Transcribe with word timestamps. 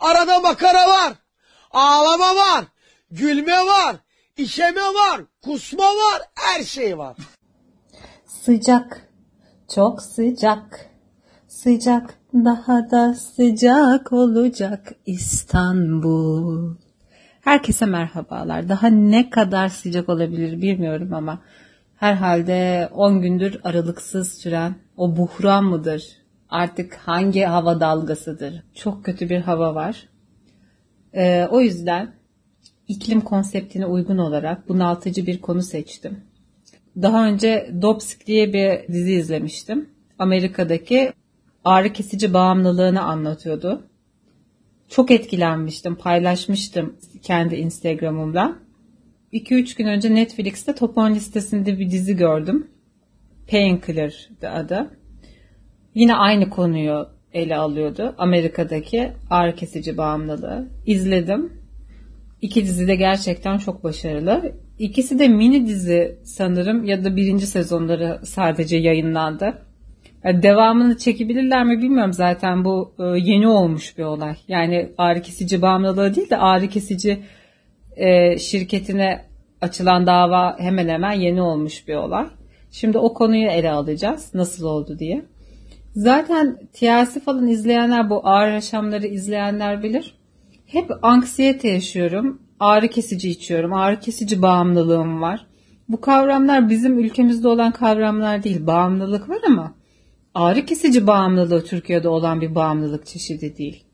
Arada 0.00 0.40
makara 0.40 0.88
var. 0.88 1.12
Ağlama 1.70 2.36
var. 2.36 2.64
Gülme 3.10 3.66
var. 3.66 3.96
işeme 4.36 4.80
var. 4.80 5.20
Kusma 5.44 5.84
var. 5.84 6.22
Her 6.34 6.64
şey 6.64 6.98
var. 6.98 7.16
Sıcak. 8.26 9.08
Çok 9.74 10.02
sıcak. 10.02 10.90
Sıcak 11.48 12.14
daha 12.34 12.90
da 12.90 13.14
sıcak 13.14 14.12
olacak 14.12 14.92
İstanbul. 15.06 16.74
Herkese 17.40 17.86
merhabalar. 17.86 18.68
Daha 18.68 18.86
ne 18.86 19.30
kadar 19.30 19.68
sıcak 19.68 20.08
olabilir 20.08 20.62
bilmiyorum 20.62 21.14
ama 21.14 21.42
herhalde 21.96 22.88
10 22.92 23.22
gündür 23.22 23.60
aralıksız 23.64 24.38
süren 24.38 24.74
o 24.96 25.16
buhran 25.16 25.64
mıdır? 25.64 26.19
Artık 26.50 26.94
hangi 26.94 27.42
hava 27.42 27.80
dalgasıdır? 27.80 28.62
Çok 28.74 29.04
kötü 29.04 29.30
bir 29.30 29.40
hava 29.40 29.74
var. 29.74 30.08
Ee, 31.14 31.46
o 31.50 31.60
yüzden 31.60 32.12
iklim 32.88 33.20
konseptine 33.20 33.86
uygun 33.86 34.18
olarak 34.18 34.68
bunaltıcı 34.68 35.26
bir 35.26 35.40
konu 35.40 35.62
seçtim. 35.62 36.20
Daha 37.02 37.26
önce 37.26 37.70
Dopsic 37.82 38.26
diye 38.26 38.52
bir 38.52 38.92
dizi 38.92 39.12
izlemiştim. 39.12 39.88
Amerika'daki 40.18 41.12
ağrı 41.64 41.92
kesici 41.92 42.34
bağımlılığını 42.34 43.02
anlatıyordu. 43.02 43.82
Çok 44.88 45.10
etkilenmiştim, 45.10 45.94
paylaşmıştım 45.94 46.96
kendi 47.22 47.56
Instagram'ımda. 47.56 48.56
2-3 49.32 49.76
gün 49.76 49.86
önce 49.86 50.14
Netflix'te 50.14 50.74
top 50.74 50.98
10 50.98 51.14
listesinde 51.14 51.78
bir 51.78 51.90
dizi 51.90 52.16
gördüm. 52.16 52.70
Painkiller 53.50 54.28
adı. 54.42 54.99
Yine 56.00 56.14
aynı 56.14 56.50
konuyu 56.50 57.08
ele 57.32 57.56
alıyordu. 57.56 58.14
Amerika'daki 58.18 59.12
ağrı 59.30 59.54
kesici 59.54 59.96
bağımlılığı. 59.96 60.68
İzledim. 60.86 61.52
İki 62.42 62.64
dizi 62.64 62.88
de 62.88 62.94
gerçekten 62.94 63.58
çok 63.58 63.84
başarılı. 63.84 64.52
İkisi 64.78 65.18
de 65.18 65.28
mini 65.28 65.66
dizi 65.66 66.18
sanırım 66.24 66.84
ya 66.84 67.04
da 67.04 67.16
birinci 67.16 67.46
sezonları 67.46 68.20
sadece 68.24 68.76
yayınlandı. 68.76 69.62
Yani 70.24 70.42
devamını 70.42 70.98
çekebilirler 70.98 71.64
mi 71.64 71.82
bilmiyorum 71.82 72.12
zaten 72.12 72.64
bu 72.64 72.94
e, 72.98 73.02
yeni 73.04 73.48
olmuş 73.48 73.98
bir 73.98 74.04
olay. 74.04 74.36
Yani 74.48 74.92
ağrı 74.98 75.22
kesici 75.22 75.62
bağımlılığı 75.62 76.14
değil 76.14 76.30
de 76.30 76.36
ağrı 76.36 76.68
kesici 76.68 77.22
e, 77.96 78.38
şirketine 78.38 79.24
açılan 79.60 80.06
dava 80.06 80.56
hemen 80.58 80.88
hemen 80.88 81.12
yeni 81.12 81.42
olmuş 81.42 81.88
bir 81.88 81.94
olay. 81.94 82.26
Şimdi 82.70 82.98
o 82.98 83.14
konuyu 83.14 83.48
ele 83.48 83.70
alacağız 83.70 84.34
nasıl 84.34 84.66
oldu 84.66 84.98
diye. 84.98 85.24
Zaten 85.94 86.58
TLC 86.72 87.20
falan 87.20 87.46
izleyenler 87.46 88.10
bu 88.10 88.26
ağrı 88.26 88.52
yaşamları 88.52 89.06
izleyenler 89.06 89.82
bilir. 89.82 90.14
Hep 90.66 90.90
anksiyete 91.02 91.68
yaşıyorum. 91.68 92.42
Ağrı 92.60 92.88
kesici 92.88 93.30
içiyorum. 93.30 93.72
Ağrı 93.72 94.00
kesici 94.00 94.42
bağımlılığım 94.42 95.20
var. 95.20 95.46
Bu 95.88 96.00
kavramlar 96.00 96.68
bizim 96.68 96.98
ülkemizde 96.98 97.48
olan 97.48 97.72
kavramlar 97.72 98.42
değil. 98.42 98.66
Bağımlılık 98.66 99.28
var 99.28 99.38
ama 99.46 99.74
ağrı 100.34 100.66
kesici 100.66 101.06
bağımlılığı 101.06 101.64
Türkiye'de 101.64 102.08
olan 102.08 102.40
bir 102.40 102.54
bağımlılık 102.54 103.06
çeşidi 103.06 103.56
değil. 103.56 103.84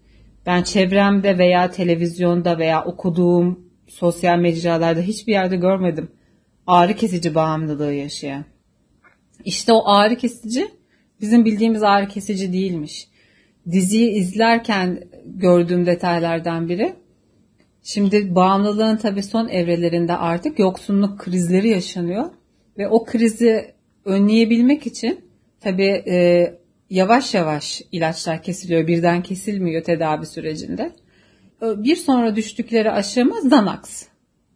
Ben 0.47 0.63
çevremde 0.63 1.39
veya 1.39 1.71
televizyonda 1.71 2.59
veya 2.59 2.85
okuduğum 2.85 3.61
sosyal 3.89 4.39
mecralarda 4.39 5.01
hiçbir 5.01 5.33
yerde 5.33 5.57
görmedim 5.57 6.09
ağrı 6.67 6.95
kesici 6.95 7.35
bağımlılığı 7.35 7.93
yaşayan. 7.93 8.45
İşte 9.45 9.73
o 9.73 9.89
ağrı 9.89 10.17
kesici 10.17 10.69
bizim 11.21 11.45
bildiğimiz 11.45 11.83
ağrı 11.83 12.09
kesici 12.09 12.53
değilmiş. 12.53 13.09
Diziyi 13.71 14.11
izlerken 14.11 15.05
gördüğüm 15.25 15.87
detaylardan 15.87 16.69
biri. 16.69 16.95
Şimdi 17.83 18.35
bağımlılığın 18.35 18.97
tabii 18.97 19.23
son 19.23 19.49
evrelerinde 19.49 20.17
artık 20.17 20.59
yoksunluk 20.59 21.19
krizleri 21.19 21.69
yaşanıyor 21.69 22.31
ve 22.79 22.89
o 22.89 23.05
krizi 23.05 23.75
önleyebilmek 24.05 24.87
için 24.87 25.21
tabii 25.61 26.05
e, 26.09 26.47
yavaş 26.91 27.35
yavaş 27.35 27.83
ilaçlar 27.93 28.43
kesiliyor, 28.43 28.87
birden 28.87 29.23
kesilmiyor 29.23 29.85
tedavi 29.85 30.27
sürecinde. 30.27 30.93
Bir 31.63 31.97
sonra 31.97 32.37
düştükleri 32.37 32.91
aşama 32.91 33.37
Xanax. 33.39 34.07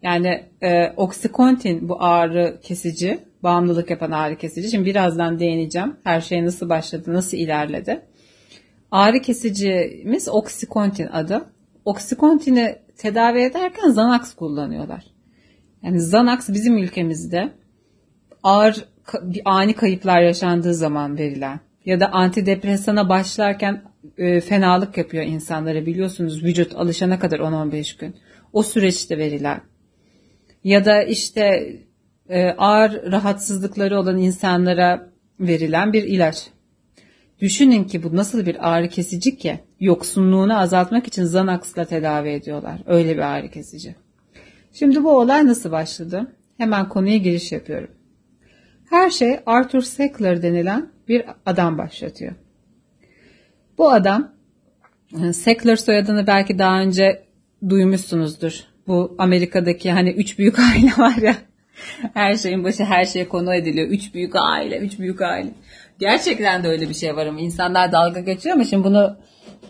Yani 0.03 0.45
e, 0.63 0.93
Oxycontin 0.97 1.89
bu 1.89 2.03
ağrı 2.03 2.61
kesici, 2.63 3.19
bağımlılık 3.43 3.91
yapan 3.91 4.11
ağrı 4.11 4.37
kesici. 4.37 4.71
Şimdi 4.71 4.87
birazdan 4.87 5.39
değineceğim. 5.39 5.97
Her 6.05 6.21
şey 6.21 6.45
nasıl 6.45 6.69
başladı, 6.69 7.13
nasıl 7.13 7.37
ilerledi. 7.37 8.01
Ağrı 8.91 9.21
kesicimiz 9.21 10.29
Oxycontin 10.29 11.07
adı. 11.07 11.45
Oxycontin'i 11.85 12.77
tedavi 12.97 13.41
ederken 13.41 13.89
Xanax 13.89 14.35
kullanıyorlar. 14.35 15.05
Yani 15.83 15.97
Xanax 15.97 16.49
bizim 16.49 16.79
ülkemizde 16.79 17.53
ağır 18.43 18.85
ani 19.45 19.73
kayıplar 19.73 20.21
yaşandığı 20.21 20.75
zaman 20.75 21.19
verilen 21.19 21.61
ya 21.85 22.01
da 22.01 22.13
antidepresana 22.13 23.09
başlarken 23.09 23.83
e, 24.19 24.41
fenalık 24.41 24.97
yapıyor 24.97 25.25
insanlara 25.25 25.87
biliyorsunuz 25.87 26.45
vücut 26.45 26.77
alışana 26.77 27.19
kadar 27.19 27.39
10-15 27.39 28.01
gün. 28.01 28.17
O 28.53 28.63
süreçte 28.63 29.19
verilen 29.19 29.61
ya 30.65 30.85
da 30.85 31.03
işte 31.03 31.77
e, 32.29 32.51
ağır 32.51 33.13
rahatsızlıkları 33.13 33.99
olan 33.99 34.19
insanlara 34.19 35.11
verilen 35.41 35.93
bir 35.93 36.03
ilaç. 36.03 36.51
Düşünün 37.41 37.85
ki 37.85 38.03
bu 38.03 38.17
nasıl 38.17 38.47
bir 38.47 38.71
ağrı 38.71 38.89
kesici 38.89 39.37
ki 39.37 39.61
yoksunluğunu 39.81 40.59
azaltmak 40.59 41.07
için 41.07 41.23
Xanax'la 41.23 41.85
tedavi 41.85 42.29
ediyorlar. 42.29 42.81
Öyle 42.87 43.17
bir 43.17 43.23
ağrı 43.23 43.51
kesici. 43.51 43.95
Şimdi 44.73 45.05
bu 45.05 45.19
olay 45.19 45.47
nasıl 45.47 45.71
başladı? 45.71 46.37
Hemen 46.59 46.89
konuya 46.89 47.17
giriş 47.17 47.53
yapıyorum. 47.53 47.91
Her 48.91 49.11
şey 49.11 49.41
Arthur 49.47 49.81
Sackler 49.81 50.43
denilen 50.43 50.91
bir 51.09 51.25
adam 51.47 51.79
başlatıyor. 51.79 52.33
Bu 53.79 53.91
adam 53.91 54.33
Sackler 55.33 55.77
soyadını 55.77 56.27
belki 56.27 56.59
daha 56.59 56.81
önce 56.81 57.23
duymuşsunuzdur. 57.69 58.70
Bu 58.91 59.15
Amerika'daki 59.19 59.91
hani 59.91 60.11
üç 60.11 60.39
büyük 60.39 60.59
aile 60.75 60.91
var 60.99 61.17
ya. 61.17 61.37
Her 62.15 62.35
şeyin 62.35 62.65
başı 62.65 62.85
her 62.85 63.05
şeye 63.05 63.29
konu 63.29 63.55
ediliyor. 63.55 63.89
Üç 63.89 64.15
büyük 64.15 64.37
aile, 64.37 64.79
üç 64.79 64.99
büyük 64.99 65.23
aile. 65.23 65.51
Gerçekten 65.99 66.65
de 66.65 66.69
öyle 66.69 66.89
bir 66.89 66.95
şey 66.95 67.17
var 67.17 67.27
ama 67.27 67.41
insanlar 67.41 67.93
dalga 67.93 68.21
geçiyor 68.21 68.55
ama 68.55 68.65
şimdi 68.65 68.85
bunu 68.85 69.17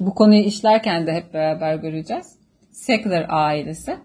bu 0.01 0.15
konuyu 0.15 0.41
işlerken 0.41 1.07
de 1.07 1.13
hep 1.13 1.35
beraber 1.35 1.75
göreceğiz. 1.75 2.27
Sackler 2.73 3.27
ailesi. 3.29 3.97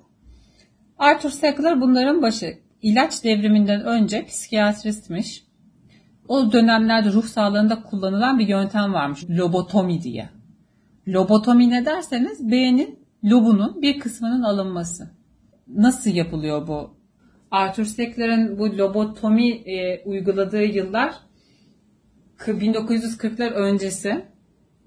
Arthur 0.97 1.29
Sackler 1.29 1.81
bunların 1.81 2.21
başı. 2.21 2.57
İlaç 2.81 3.23
devriminden 3.23 3.85
önce 3.85 4.25
psikiyatristmiş. 4.25 5.43
O 6.27 6.51
dönemlerde 6.51 7.11
ruh 7.11 7.25
sağlığında 7.25 7.83
kullanılan 7.83 8.39
bir 8.39 8.47
yöntem 8.47 8.93
varmış. 8.93 9.29
Lobotomi 9.29 10.01
diye. 10.01 10.29
Lobotomi 11.07 11.69
ne 11.69 11.85
derseniz 11.85 12.51
beynin 12.51 13.04
lobunun 13.25 13.81
bir 13.81 13.99
kısmının 13.99 14.43
alınması. 14.43 15.09
Nasıl 15.67 16.09
yapılıyor 16.09 16.67
bu? 16.67 16.95
Arthur 17.51 17.85
Sackler'ın 17.85 18.59
bu 18.59 18.77
lobotomi 18.77 19.49
e, 19.49 20.03
uyguladığı 20.03 20.63
yıllar 20.63 21.13
1940'lar 22.39 23.51
öncesi. 23.51 24.25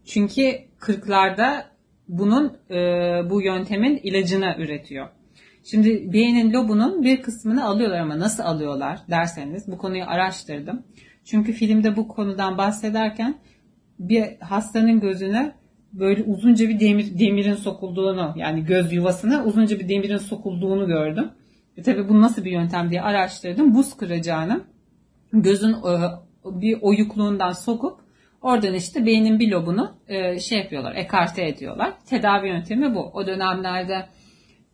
Çünkü 0.05 0.43
40'larda 0.81 1.63
bunun 2.09 2.57
e, 2.71 2.77
bu 3.31 3.43
yöntemin 3.43 3.97
ilacını 3.97 4.55
üretiyor. 4.59 5.09
Şimdi 5.65 6.13
beynin 6.13 6.53
lobunun 6.53 7.03
bir 7.03 7.23
kısmını 7.23 7.65
alıyorlar 7.65 7.99
ama 7.99 8.19
nasıl 8.19 8.43
alıyorlar 8.43 9.01
derseniz 9.11 9.69
bu 9.69 9.79
konuyu 9.79 10.05
araştırdım. 10.05 10.83
Çünkü 11.25 11.53
filmde 11.53 11.97
bu 11.97 12.09
konudan 12.09 12.59
bahsederken 12.59 13.39
bir 13.99 14.37
hastanın 14.41 15.01
gözüne 15.01 15.55
böyle 15.93 16.23
uzunca 16.23 16.69
bir 16.69 16.81
demir, 16.81 17.19
demirin 17.19 17.55
sokulduğunu 17.55 18.35
yani 18.37 18.65
göz 18.65 18.93
yuvasına 18.93 19.45
uzunca 19.45 19.79
bir 19.79 19.89
demirin 19.89 20.17
sokulduğunu 20.17 20.87
gördüm. 20.87 21.31
E 21.77 21.83
tabi 21.83 22.09
bu 22.09 22.21
nasıl 22.21 22.45
bir 22.45 22.51
yöntem 22.51 22.91
diye 22.91 23.03
araştırdım. 23.03 23.75
Buz 23.75 23.97
kıracağını 23.97 24.65
gözün 25.33 25.73
e, 25.73 25.93
bir 26.45 26.79
oyukluğundan 26.81 27.53
sokup 27.53 28.01
oradan 28.43 28.75
işte 28.75 29.07
beynin 29.07 29.39
bir 29.39 29.51
lobunu 29.51 29.95
e, 30.09 30.39
şey 30.39 30.59
yapıyorlar, 30.59 30.95
ekarte 30.95 31.49
ediyorlar. 31.49 31.93
Tedavi 32.07 32.49
yöntemi 32.49 32.95
bu. 32.95 33.01
O 33.01 33.27
dönemlerde 33.27 34.07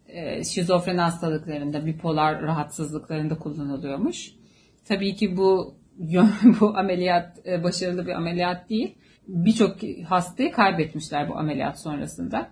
e, 0.06 0.44
şizofren 0.44 0.98
hastalıklarında, 0.98 1.86
bipolar 1.86 2.42
rahatsızlıklarında 2.42 3.38
kullanılıyormuş. 3.38 4.30
Tabii 4.88 5.14
ki 5.14 5.36
bu 5.36 5.74
bu 6.60 6.78
ameliyat 6.78 7.46
başarılı 7.62 8.06
bir 8.06 8.12
ameliyat 8.12 8.70
değil 8.70 8.94
birçok 9.28 9.76
hastayı 10.08 10.52
kaybetmişler 10.52 11.28
bu 11.28 11.38
ameliyat 11.38 11.82
sonrasında. 11.82 12.50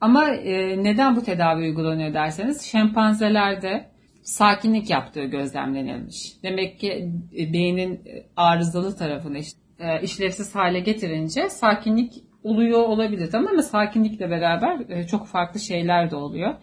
Ama 0.00 0.28
e, 0.28 0.84
neden 0.84 1.16
bu 1.16 1.22
tedavi 1.22 1.62
uygulanıyor 1.62 2.14
derseniz 2.14 2.62
şempanzelerde 2.62 3.90
sakinlik 4.22 4.90
yaptığı 4.90 5.24
gözlemlenilmiş. 5.24 6.42
Demek 6.42 6.80
ki 6.80 7.12
e, 7.38 7.52
beynin 7.52 8.00
arızalı 8.36 8.96
tarafını 8.96 9.38
e, 9.78 10.02
işlevsiz 10.02 10.54
hale 10.54 10.80
getirince 10.80 11.48
sakinlik 11.48 12.12
oluyor 12.42 12.80
olabilir 12.80 13.30
tamam 13.30 13.52
ama 13.52 13.62
sakinlikle 13.62 14.30
beraber 14.30 14.80
e, 14.88 15.06
çok 15.06 15.26
farklı 15.26 15.60
şeyler 15.60 16.10
de 16.10 16.16
oluyor. 16.16 16.54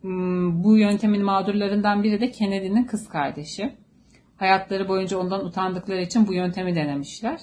Hmm, 0.00 0.64
bu 0.64 0.78
yöntemin 0.78 1.24
mağdurlarından 1.24 2.02
biri 2.02 2.20
de 2.20 2.30
Kennedy'nin 2.30 2.84
kız 2.84 3.08
kardeşi. 3.08 3.76
Hayatları 4.36 4.88
boyunca 4.88 5.18
ondan 5.18 5.44
utandıkları 5.44 6.02
için 6.02 6.26
bu 6.26 6.34
yöntemi 6.34 6.74
denemişler. 6.74 7.40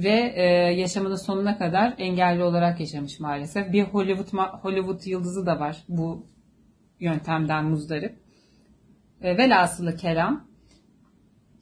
Ve 0.00 0.32
e, 0.36 0.42
yaşamının 0.80 1.16
sonuna 1.16 1.58
kadar 1.58 1.94
engelli 1.98 2.42
olarak 2.42 2.80
yaşamış 2.80 3.20
maalesef. 3.20 3.72
Bir 3.72 3.82
Hollywood 3.82 4.38
Hollywood 4.62 5.06
yıldızı 5.06 5.46
da 5.46 5.60
var 5.60 5.84
bu 5.88 6.26
yöntemden 7.00 7.64
muzdarip. 7.64 8.18
E, 9.22 9.36
velhasılı 9.36 9.96
kelam 9.96 10.44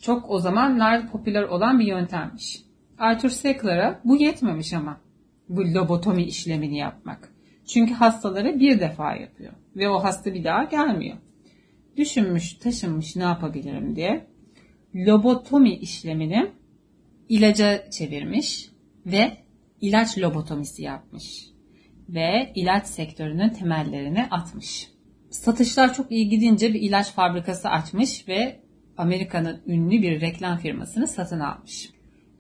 çok 0.01 0.31
o 0.31 0.39
zamanlar 0.39 1.11
popüler 1.11 1.43
olan 1.43 1.79
bir 1.79 1.87
yöntemmiş. 1.87 2.63
Arthur 2.99 3.29
Sackler'a 3.29 4.01
bu 4.05 4.17
yetmemiş 4.17 4.73
ama 4.73 5.01
bu 5.49 5.75
lobotomi 5.75 6.23
işlemini 6.23 6.79
yapmak. 6.79 7.33
Çünkü 7.67 7.95
hastaları 7.95 8.61
bir 8.61 8.81
defa 8.81 9.15
yapıyor 9.15 9.53
ve 9.77 9.89
o 9.89 10.05
hasta 10.05 10.35
bir 10.35 10.45
daha 10.45 10.65
gelmiyor. 10.65 11.17
Düşünmüş, 11.97 12.55
taşınmış 12.55 13.17
ne 13.17 13.23
yapabilirim 13.23 13.97
diye 13.97 14.27
lobotomi 14.95 15.75
işlemini 15.75 16.51
ilaca 17.33 17.91
çevirmiş 17.91 18.69
ve 19.07 19.37
ilaç 19.81 20.19
lobotomisi 20.19 20.83
yapmış 20.83 21.47
ve 22.09 22.53
ilaç 22.55 22.87
sektörünün 22.87 23.49
temellerini 23.49 24.27
atmış. 24.31 24.89
Satışlar 25.31 25.95
çok 25.95 26.13
iyi 26.13 26.29
gidince 26.29 26.75
bir 26.75 26.81
ilaç 26.81 27.13
fabrikası 27.13 27.69
açmış 27.69 28.29
ve 28.29 28.61
Amerika'nın 28.97 29.63
ünlü 29.67 30.03
bir 30.03 30.21
reklam 30.21 30.59
firmasını 30.59 31.07
satın 31.07 31.41
almış. 31.41 31.91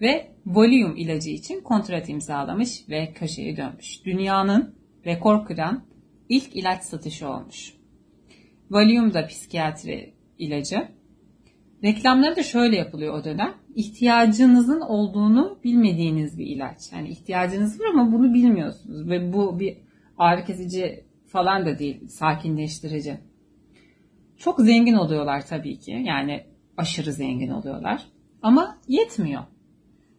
Ve 0.00 0.30
Valium 0.46 0.96
ilacı 0.96 1.30
için 1.30 1.60
kontrat 1.60 2.08
imzalamış 2.08 2.88
ve 2.88 3.12
köşeye 3.12 3.56
dönmüş. 3.56 4.04
Dünyanın 4.04 4.74
rekor 5.06 5.44
kıran 5.44 5.84
ilk 6.28 6.56
ilaç 6.56 6.82
satışı 6.82 7.28
olmuş. 7.28 7.74
Valium 8.70 9.14
da 9.14 9.26
psikiyatri 9.26 10.14
ilacı. 10.38 10.88
Reklamları 11.84 12.36
da 12.36 12.42
şöyle 12.42 12.76
yapılıyor 12.76 13.14
o 13.14 13.24
dönem. 13.24 13.61
İhtiyacınızın 13.74 14.80
olduğunu 14.80 15.58
bilmediğiniz 15.64 16.38
bir 16.38 16.46
ilaç. 16.46 16.92
Yani 16.92 17.08
ihtiyacınız 17.08 17.80
var 17.80 17.86
ama 17.86 18.12
bunu 18.12 18.34
bilmiyorsunuz. 18.34 19.08
Ve 19.08 19.32
bu 19.32 19.60
bir 19.60 19.76
ağrı 20.18 20.44
kesici 20.44 21.04
falan 21.26 21.66
da 21.66 21.78
değil, 21.78 22.08
sakinleştirici. 22.08 23.18
Çok 24.36 24.60
zengin 24.60 24.94
oluyorlar 24.94 25.46
tabii 25.46 25.78
ki. 25.78 26.02
Yani 26.04 26.44
aşırı 26.76 27.12
zengin 27.12 27.50
oluyorlar. 27.50 28.02
Ama 28.42 28.78
yetmiyor. 28.88 29.42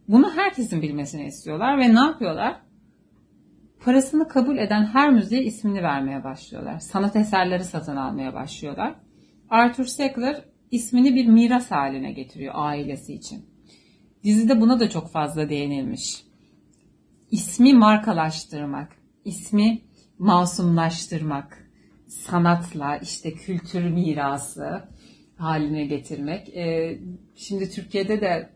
Bunu 0.08 0.32
herkesin 0.32 0.82
bilmesini 0.82 1.26
istiyorlar 1.26 1.78
ve 1.78 1.96
ne 1.96 2.00
yapıyorlar? 2.00 2.62
Parasını 3.80 4.28
kabul 4.28 4.58
eden 4.58 4.86
her 4.86 5.12
müziğe 5.12 5.44
ismini 5.44 5.84
vermeye 5.84 6.24
başlıyorlar. 6.24 6.80
Sanat 6.80 7.16
eserleri 7.16 7.64
satın 7.64 7.96
almaya 7.96 8.34
başlıyorlar. 8.34 8.96
Arthur 9.50 9.86
Sackler 9.86 10.46
ismini 10.74 11.16
bir 11.16 11.26
miras 11.26 11.72
haline 11.72 12.12
getiriyor 12.12 12.54
ailesi 12.58 13.14
için. 13.14 13.46
Dizide 14.24 14.62
buna 14.62 14.80
da 14.80 14.90
çok 14.90 15.12
fazla 15.12 15.50
değinilmiş. 15.50 16.24
İsmi 17.32 17.74
markalaştırmak, 17.74 18.92
ismi 19.26 19.82
masumlaştırmak, 20.20 21.70
sanatla 22.08 22.98
işte 22.98 23.34
kültür 23.34 23.84
mirası 23.84 24.84
haline 25.38 25.86
getirmek. 25.86 26.50
Ee, 26.50 27.00
şimdi 27.36 27.70
Türkiye'de 27.70 28.22
de 28.22 28.50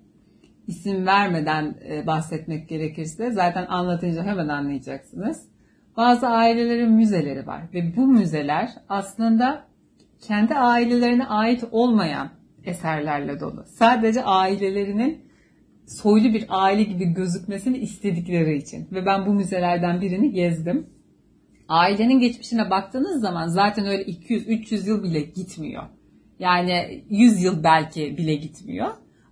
isim 0.67 1.05
vermeden 1.05 1.75
e, 1.89 2.07
bahsetmek 2.07 2.69
gerekirse 2.69 3.31
zaten 3.31 3.65
anlatınca 3.65 4.23
hemen 4.23 4.47
anlayacaksınız. 4.47 5.47
Bazı 5.97 6.27
ailelerin 6.27 6.91
müzeleri 6.91 7.47
var 7.47 7.61
ve 7.73 7.95
bu 7.95 8.07
müzeler 8.07 8.69
aslında 8.89 9.66
kendi 10.21 10.55
ailelerine 10.55 11.25
ait 11.25 11.63
olmayan 11.71 12.29
eserlerle 12.63 13.39
dolu. 13.39 13.65
Sadece 13.67 14.23
ailelerinin 14.23 15.27
soylu 15.87 16.33
bir 16.33 16.45
aile 16.49 16.83
gibi 16.83 17.05
gözükmesini 17.05 17.77
istedikleri 17.77 18.57
için. 18.57 18.87
Ve 18.91 19.05
ben 19.05 19.25
bu 19.25 19.33
müzelerden 19.33 20.01
birini 20.01 20.31
gezdim. 20.31 20.87
Ailenin 21.67 22.19
geçmişine 22.19 22.69
baktığınız 22.69 23.21
zaman 23.21 23.47
zaten 23.47 23.85
öyle 23.85 24.03
200-300 24.03 24.87
yıl 24.87 25.03
bile 25.03 25.21
gitmiyor. 25.21 25.83
Yani 26.39 27.03
100 27.09 27.43
yıl 27.43 27.63
belki 27.63 28.17
bile 28.17 28.35
gitmiyor. 28.35 28.87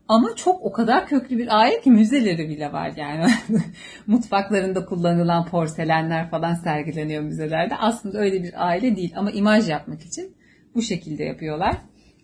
Ama 0.07 0.35
çok 0.35 0.61
o 0.61 0.71
kadar 0.71 1.07
köklü 1.07 1.37
bir 1.37 1.59
aile 1.59 1.81
ki 1.81 1.91
müzeleri 1.91 2.49
bile 2.49 2.73
var 2.73 2.93
yani. 2.97 3.31
Mutfaklarında 4.07 4.85
kullanılan 4.85 5.45
porselenler 5.45 6.29
falan 6.29 6.53
sergileniyor 6.53 7.23
müzelerde. 7.23 7.75
Aslında 7.75 8.17
öyle 8.17 8.43
bir 8.43 8.67
aile 8.67 8.95
değil 8.95 9.13
ama 9.15 9.31
imaj 9.31 9.69
yapmak 9.69 10.01
için 10.01 10.35
bu 10.75 10.81
şekilde 10.81 11.23
yapıyorlar. 11.23 11.77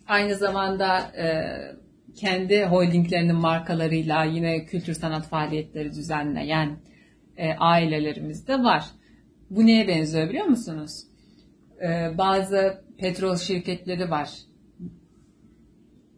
Aynı 0.08 0.36
zamanda 0.36 0.98
e, 0.98 1.26
kendi 2.14 2.64
holdinglerinin 2.64 3.36
markalarıyla 3.36 4.24
yine 4.24 4.64
kültür 4.64 4.94
sanat 4.94 5.28
faaliyetleri 5.28 5.92
düzenleyen 5.92 6.78
e, 7.36 7.54
ailelerimiz 7.54 8.48
de 8.48 8.62
var. 8.62 8.84
Bu 9.50 9.66
neye 9.66 9.88
benziyor 9.88 10.28
biliyor 10.28 10.46
musunuz? 10.46 11.06
E, 11.82 12.18
bazı 12.18 12.84
petrol 12.98 13.36
şirketleri 13.36 14.10
var 14.10 14.28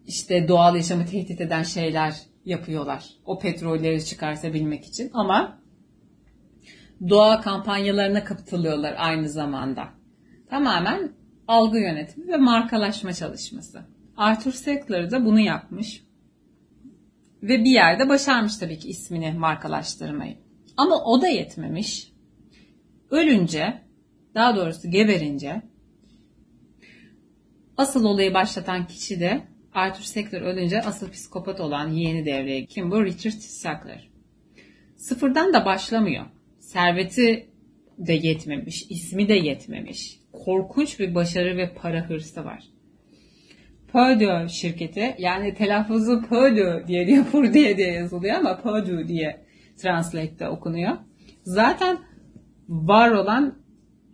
işte 0.07 0.49
doğal 0.49 0.77
yaşamı 0.77 1.07
tehdit 1.07 1.41
eden 1.41 1.63
şeyler 1.63 2.17
yapıyorlar. 2.45 3.05
O 3.25 3.39
petrolleri 3.39 4.05
çıkartabilmek 4.05 4.85
için 4.85 5.11
ama 5.15 5.59
doğa 7.09 7.41
kampanyalarına 7.41 8.25
katılıyorlar 8.25 8.95
aynı 8.99 9.29
zamanda. 9.29 9.89
Tamamen 10.51 11.13
algı 11.49 11.79
yönetimi 11.79 12.29
ve 12.29 12.37
markalaşma 12.37 13.13
çalışması. 13.13 13.87
Arthur 14.17 14.53
Sackler 14.53 15.11
da 15.11 15.25
bunu 15.25 15.41
yapmış. 15.41 16.05
Ve 17.43 17.65
bir 17.65 17.71
yerde 17.71 18.09
başarmış 18.09 18.57
tabii 18.57 18.79
ki 18.79 18.89
ismini 18.89 19.33
markalaştırmayı. 19.33 20.37
Ama 20.77 21.05
o 21.05 21.23
da 21.23 21.29
yetmemiş. 21.29 22.13
Ölünce, 23.11 23.83
daha 24.35 24.57
doğrusu 24.57 24.91
geberince 24.91 25.63
asıl 27.77 28.05
olayı 28.05 28.35
başlatan 28.35 28.87
kişi 28.87 29.21
de 29.21 29.43
Arthur 29.75 30.03
Sackler 30.03 30.41
ölünce 30.41 30.83
asıl 30.83 31.11
psikopat 31.11 31.61
olan 31.61 31.89
yeğeni 31.89 32.27
devreye 32.27 32.67
kim 32.67 32.91
bu? 32.91 33.05
Richard 33.05 33.33
Sackler. 33.33 34.09
Sıfırdan 34.97 35.53
da 35.53 35.65
başlamıyor. 35.65 36.25
Serveti 36.61 37.49
de 37.99 38.13
yetmemiş, 38.13 38.87
ismi 38.91 39.29
de 39.29 39.35
yetmemiş. 39.35 40.24
Korkunç 40.45 41.01
bir 41.01 41.15
başarı 41.15 41.57
ve 41.57 41.75
para 41.75 42.09
hırsı 42.09 42.45
var. 42.45 42.65
Purdue 43.93 44.49
şirketi 44.49 45.15
yani 45.19 45.55
telaffuzu 45.55 46.23
Purdue 46.23 46.85
diye 46.87 47.07
diye 47.07 47.23
Purdue 47.33 47.77
diye 47.77 47.93
yazılıyor 47.93 48.35
ama 48.35 48.61
Purdue 48.61 49.09
diye 49.09 49.45
translate'de 49.77 50.49
okunuyor. 50.49 50.97
Zaten 51.43 51.99
var 52.69 53.11
olan 53.11 53.59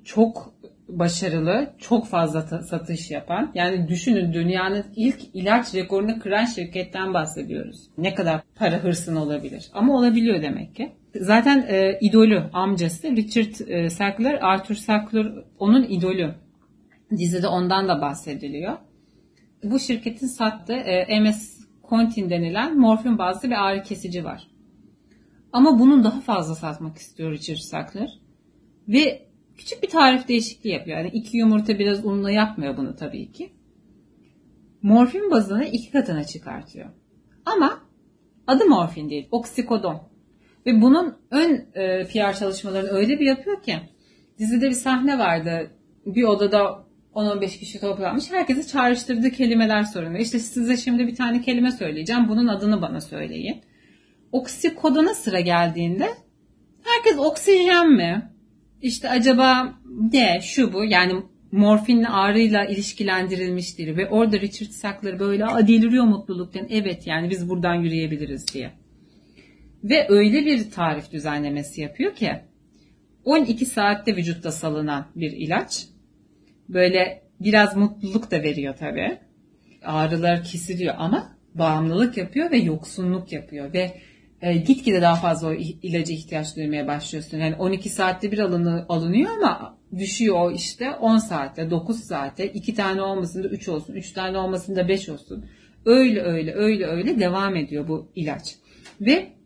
çok 0.04 0.54
başarılı, 0.88 1.74
çok 1.78 2.06
fazla 2.06 2.42
satış 2.42 3.10
yapan. 3.10 3.50
Yani 3.54 3.88
düşünün 3.88 4.32
dünyanın 4.32 4.84
ilk 4.96 5.20
ilaç 5.34 5.74
rekorunu 5.74 6.18
kıran 6.18 6.44
şirketten 6.44 7.14
bahsediyoruz. 7.14 7.90
Ne 7.98 8.14
kadar 8.14 8.40
para 8.54 8.84
hırsın 8.84 9.16
olabilir. 9.16 9.70
Ama 9.72 9.96
olabiliyor 9.96 10.42
demek 10.42 10.74
ki. 10.74 10.92
Zaten 11.14 11.66
e, 11.68 11.98
idolü, 12.00 12.44
amcası 12.52 13.16
Richard 13.16 13.68
e, 13.68 13.90
Sackler, 13.90 14.38
Arthur 14.42 14.74
Sackler 14.74 15.32
onun 15.58 15.82
idolü. 15.82 16.34
Dizide 17.10 17.46
ondan 17.46 17.88
da 17.88 18.00
bahsediliyor. 18.00 18.78
Bu 19.64 19.78
şirketin 19.78 20.26
sattığı 20.26 20.72
e, 20.72 21.20
MS 21.20 21.60
Contin 21.88 22.30
denilen 22.30 22.78
morfin 22.78 23.18
bazlı 23.18 23.50
bir 23.50 23.64
ağrı 23.66 23.82
kesici 23.82 24.24
var. 24.24 24.50
Ama 25.52 25.78
bunun 25.78 26.04
daha 26.04 26.20
fazla 26.20 26.54
satmak 26.54 26.98
istiyor 26.98 27.32
Richard 27.32 27.58
Sackler. 27.58 28.10
Ve 28.88 29.30
Küçük 29.60 29.82
bir 29.82 29.88
tarif 29.88 30.28
değişikliği 30.28 30.72
yapıyor. 30.72 30.98
Yani 30.98 31.10
iki 31.12 31.36
yumurta 31.36 31.78
biraz 31.78 32.04
unla 32.04 32.30
yapmıyor 32.30 32.76
bunu 32.76 32.96
tabii 32.96 33.32
ki. 33.32 33.52
Morfin 34.82 35.30
bazını 35.30 35.64
iki 35.64 35.90
katına 35.90 36.24
çıkartıyor. 36.24 36.90
Ama 37.44 37.80
adı 38.46 38.64
morfin 38.66 39.10
değil, 39.10 39.28
oksikodon. 39.30 40.09
Ve 40.66 40.80
bunun 40.80 41.16
ön 41.30 41.66
e, 41.74 42.04
PR 42.04 42.38
çalışmalarını 42.38 42.90
öyle 42.90 43.20
bir 43.20 43.26
yapıyor 43.26 43.62
ki 43.62 43.76
dizide 44.38 44.66
bir 44.66 44.74
sahne 44.74 45.18
vardı. 45.18 45.70
Bir 46.06 46.22
odada 46.22 46.84
10-15 47.14 47.58
kişi 47.58 47.80
toplanmış. 47.80 48.30
Herkese 48.30 48.66
çağrıştırdığı 48.66 49.30
kelimeler 49.30 49.82
soruyor. 49.82 50.14
İşte 50.14 50.38
size 50.38 50.76
şimdi 50.76 51.06
bir 51.06 51.14
tane 51.14 51.40
kelime 51.40 51.70
söyleyeceğim. 51.70 52.28
Bunun 52.28 52.46
adını 52.46 52.82
bana 52.82 53.00
söyleyin. 53.00 53.62
Oksikodona 54.32 55.14
sıra 55.14 55.40
geldiğinde 55.40 56.08
herkes 56.84 57.18
oksijen 57.18 57.90
mi? 57.90 58.30
İşte 58.82 59.08
acaba 59.08 59.74
ne 60.12 60.40
şu 60.42 60.72
bu 60.72 60.84
yani 60.84 61.22
morfinle 61.52 62.08
ağrıyla 62.08 62.64
ilişkilendirilmiştir 62.64 63.96
ve 63.96 64.08
orada 64.08 64.40
Richard 64.40 64.70
Sackler 64.70 65.18
böyle 65.18 65.44
deliriyor 65.68 66.04
mutluluktan 66.04 66.66
evet 66.70 67.06
yani 67.06 67.30
biz 67.30 67.48
buradan 67.48 67.74
yürüyebiliriz 67.74 68.54
diye. 68.54 68.72
Ve 69.84 70.06
öyle 70.08 70.46
bir 70.46 70.70
tarif 70.70 71.12
düzenlemesi 71.12 71.80
yapıyor 71.80 72.14
ki 72.14 72.30
12 73.24 73.66
saatte 73.66 74.16
vücutta 74.16 74.52
salınan 74.52 75.06
bir 75.16 75.32
ilaç. 75.32 75.86
Böyle 76.68 77.22
biraz 77.40 77.76
mutluluk 77.76 78.30
da 78.30 78.42
veriyor 78.42 78.74
tabii. 78.78 79.18
Ağrılar 79.84 80.44
kesiliyor 80.44 80.94
ama 80.98 81.36
bağımlılık 81.54 82.16
yapıyor 82.16 82.50
ve 82.50 82.56
yoksunluk 82.56 83.32
yapıyor 83.32 83.72
ve 83.72 83.92
e, 84.42 84.56
gitgide 84.56 85.02
daha 85.02 85.16
fazla 85.16 85.48
o 85.48 85.52
ilaca 85.82 86.14
ihtiyaç 86.14 86.56
duymaya 86.56 86.86
başlıyorsun. 86.86 87.38
Yani 87.38 87.54
12 87.54 87.88
saatte 87.88 88.32
bir 88.32 88.38
alını, 88.38 88.86
alınıyor 88.88 89.30
ama 89.38 89.78
düşüyor 89.98 90.40
o 90.40 90.50
işte 90.52 90.90
10 90.90 91.18
saatte, 91.18 91.70
9 91.70 92.00
saatte, 92.00 92.46
2 92.46 92.74
tane 92.74 93.02
olmasın 93.02 93.44
da 93.44 93.48
3 93.48 93.68
olsun, 93.68 93.94
3 93.94 94.12
tane 94.12 94.38
olmasın 94.38 94.76
da 94.76 94.88
5 94.88 95.08
olsun. 95.08 95.46
Öyle 95.84 96.22
öyle 96.22 96.54
öyle 96.54 96.86
öyle 96.86 97.20
devam 97.20 97.56
ediyor 97.56 97.88
bu 97.88 98.12
ilaç. 98.14 98.54
Ve 99.00 99.39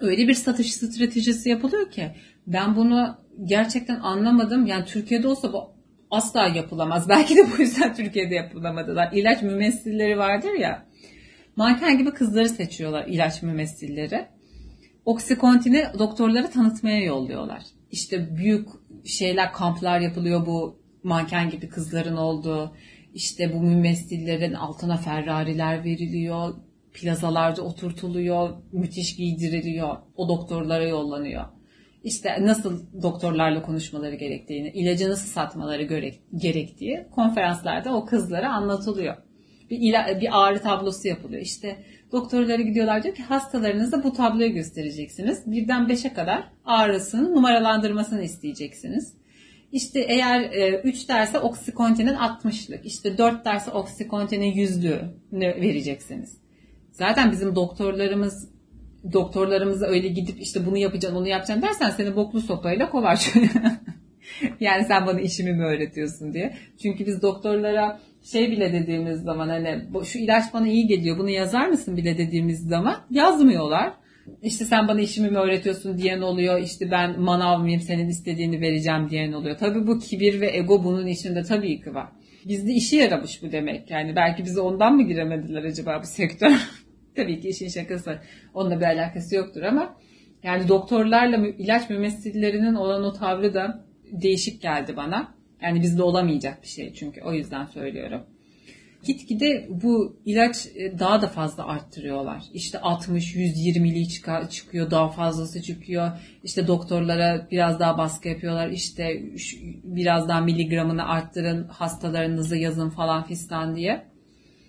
öyle 0.00 0.28
bir 0.28 0.34
satış 0.34 0.74
stratejisi 0.74 1.48
yapılıyor 1.48 1.90
ki 1.90 2.10
ben 2.46 2.76
bunu 2.76 3.16
gerçekten 3.44 4.00
anlamadım. 4.00 4.66
Yani 4.66 4.84
Türkiye'de 4.84 5.28
olsa 5.28 5.52
bu 5.52 5.70
asla 6.10 6.46
yapılamaz. 6.46 7.08
Belki 7.08 7.36
de 7.36 7.46
bu 7.52 7.62
yüzden 7.62 7.94
Türkiye'de 7.94 8.34
yapılamadılar. 8.34 9.12
İlaç 9.12 9.42
mümessilleri 9.42 10.18
vardır 10.18 10.52
ya. 10.52 10.86
Manken 11.56 11.98
gibi 11.98 12.10
kızları 12.10 12.48
seçiyorlar 12.48 13.06
ilaç 13.06 13.42
mümessilleri. 13.42 14.26
Oksikontini 15.04 15.86
doktorlara 15.98 16.50
tanıtmaya 16.50 17.04
yolluyorlar. 17.04 17.62
İşte 17.90 18.36
büyük 18.36 18.68
şeyler, 19.04 19.52
kamplar 19.52 20.00
yapılıyor 20.00 20.46
bu 20.46 20.80
manken 21.02 21.50
gibi 21.50 21.68
kızların 21.68 22.16
olduğu. 22.16 22.76
İşte 23.14 23.52
bu 23.54 23.62
mümessillerin 23.62 24.52
altına 24.52 24.96
Ferrari'ler 24.96 25.84
veriliyor. 25.84 26.54
Plazalarda 27.00 27.62
oturtuluyor. 27.62 28.50
Müthiş 28.72 29.16
giydiriliyor. 29.16 29.96
O 30.16 30.28
doktorlara 30.28 30.84
yollanıyor. 30.84 31.44
İşte 32.04 32.36
nasıl 32.40 33.02
doktorlarla 33.02 33.62
konuşmaları 33.62 34.14
gerektiğini, 34.14 34.68
ilacı 34.68 35.10
nasıl 35.10 35.28
satmaları 35.28 35.82
gerektiği 36.36 37.06
konferanslarda 37.10 37.96
o 37.96 38.04
kızlara 38.04 38.52
anlatılıyor 38.52 39.16
bir, 39.70 39.78
ila, 39.80 40.20
bir 40.20 40.42
ağrı 40.42 40.62
tablosu 40.62 41.08
yapılıyor. 41.08 41.42
İşte 41.42 41.76
doktorlara 42.12 42.62
gidiyorlar 42.62 43.02
diyor 43.02 43.14
ki 43.14 43.22
hastalarınızda 43.22 44.04
bu 44.04 44.12
tabloyu 44.12 44.52
göstereceksiniz. 44.52 45.42
Birden 45.46 45.88
beşe 45.88 46.12
kadar 46.12 46.44
ağrısının 46.64 47.34
numaralandırmasını 47.34 48.22
isteyeceksiniz. 48.22 49.14
İşte 49.72 50.00
eğer 50.00 50.40
3 50.84 51.04
e, 51.04 51.08
derse 51.08 51.38
oksikontinin 51.38 52.14
60'lık, 52.14 52.86
işte 52.86 53.18
4 53.18 53.44
derse 53.44 53.70
oksikontinin 53.70 54.52
100'lüğünü 54.52 55.60
vereceksiniz. 55.60 56.45
Zaten 56.98 57.32
bizim 57.32 57.54
doktorlarımız 57.54 58.48
doktorlarımıza 59.12 59.86
öyle 59.86 60.08
gidip 60.08 60.40
işte 60.40 60.66
bunu 60.66 60.76
yapacaksın 60.76 61.18
onu 61.18 61.28
yapacaksın 61.28 61.62
dersen 61.62 61.90
seni 61.90 62.16
boklu 62.16 62.40
sopayla 62.40 62.90
kovar. 62.90 63.32
yani 64.60 64.84
sen 64.84 65.06
bana 65.06 65.20
işimi 65.20 65.52
mi 65.52 65.64
öğretiyorsun 65.64 66.34
diye. 66.34 66.54
Çünkü 66.82 67.06
biz 67.06 67.22
doktorlara 67.22 68.00
şey 68.22 68.50
bile 68.50 68.72
dediğimiz 68.72 69.22
zaman 69.22 69.48
hani 69.48 69.82
şu 70.04 70.18
ilaç 70.18 70.54
bana 70.54 70.68
iyi 70.68 70.86
geliyor 70.86 71.18
bunu 71.18 71.30
yazar 71.30 71.68
mısın 71.68 71.96
bile 71.96 72.18
dediğimiz 72.18 72.68
zaman 72.68 72.96
yazmıyorlar. 73.10 73.92
İşte 74.42 74.64
sen 74.64 74.88
bana 74.88 75.00
işimi 75.00 75.30
mi 75.30 75.38
öğretiyorsun 75.38 75.98
diyen 75.98 76.20
oluyor. 76.20 76.60
İşte 76.60 76.90
ben 76.90 77.20
manav 77.20 77.60
mıyım 77.60 77.80
senin 77.80 78.08
istediğini 78.08 78.60
vereceğim 78.60 79.10
diyen 79.10 79.32
oluyor. 79.32 79.56
Tabii 79.58 79.86
bu 79.86 79.98
kibir 79.98 80.40
ve 80.40 80.56
ego 80.56 80.84
bunun 80.84 81.06
içinde 81.06 81.42
tabii 81.42 81.80
ki 81.80 81.94
var. 81.94 82.08
Bizde 82.48 82.72
işi 82.72 82.96
yaramış 82.96 83.42
bu 83.42 83.52
demek. 83.52 83.90
Yani 83.90 84.16
belki 84.16 84.44
bize 84.44 84.60
ondan 84.60 84.94
mı 84.94 85.02
giremediler 85.02 85.64
acaba 85.64 86.00
bu 86.02 86.06
sektör? 86.06 86.50
tabii 87.16 87.40
ki 87.40 87.48
işin 87.48 87.68
şakası. 87.68 88.18
Onunla 88.54 88.80
bir 88.80 88.84
alakası 88.84 89.36
yoktur 89.36 89.62
ama 89.62 89.96
yani 90.42 90.68
doktorlarla 90.68 91.48
ilaç 91.48 91.90
mümessillerinin 91.90 92.74
olan 92.74 93.04
o 93.04 93.12
tavrı 93.12 93.54
da 93.54 93.84
değişik 94.12 94.62
geldi 94.62 94.96
bana. 94.96 95.34
Yani 95.62 95.82
bizde 95.82 96.02
olamayacak 96.02 96.62
bir 96.62 96.68
şey 96.68 96.92
çünkü 96.94 97.20
o 97.22 97.32
yüzden 97.32 97.66
söylüyorum. 97.66 98.22
Gitgide 99.06 99.66
bu 99.70 100.16
ilaç 100.24 100.66
e, 100.66 100.98
daha 100.98 101.22
da 101.22 101.28
fazla 101.28 101.66
arttırıyorlar. 101.66 102.42
İşte 102.54 102.78
60, 102.80 103.36
120'li 103.36 104.08
çıkıyor, 104.50 104.90
daha 104.90 105.08
fazlası 105.08 105.62
çıkıyor. 105.62 106.10
İşte 106.44 106.66
doktorlara 106.66 107.46
biraz 107.50 107.80
daha 107.80 107.98
baskı 107.98 108.28
yapıyorlar. 108.28 108.68
İşte 108.68 109.22
biraz 109.84 110.28
daha 110.28 110.40
miligramını 110.40 111.08
arttırın, 111.08 111.68
hastalarınızı 111.68 112.56
yazın 112.56 112.90
falan 112.90 113.24
fistan 113.24 113.76
diye. 113.76 114.15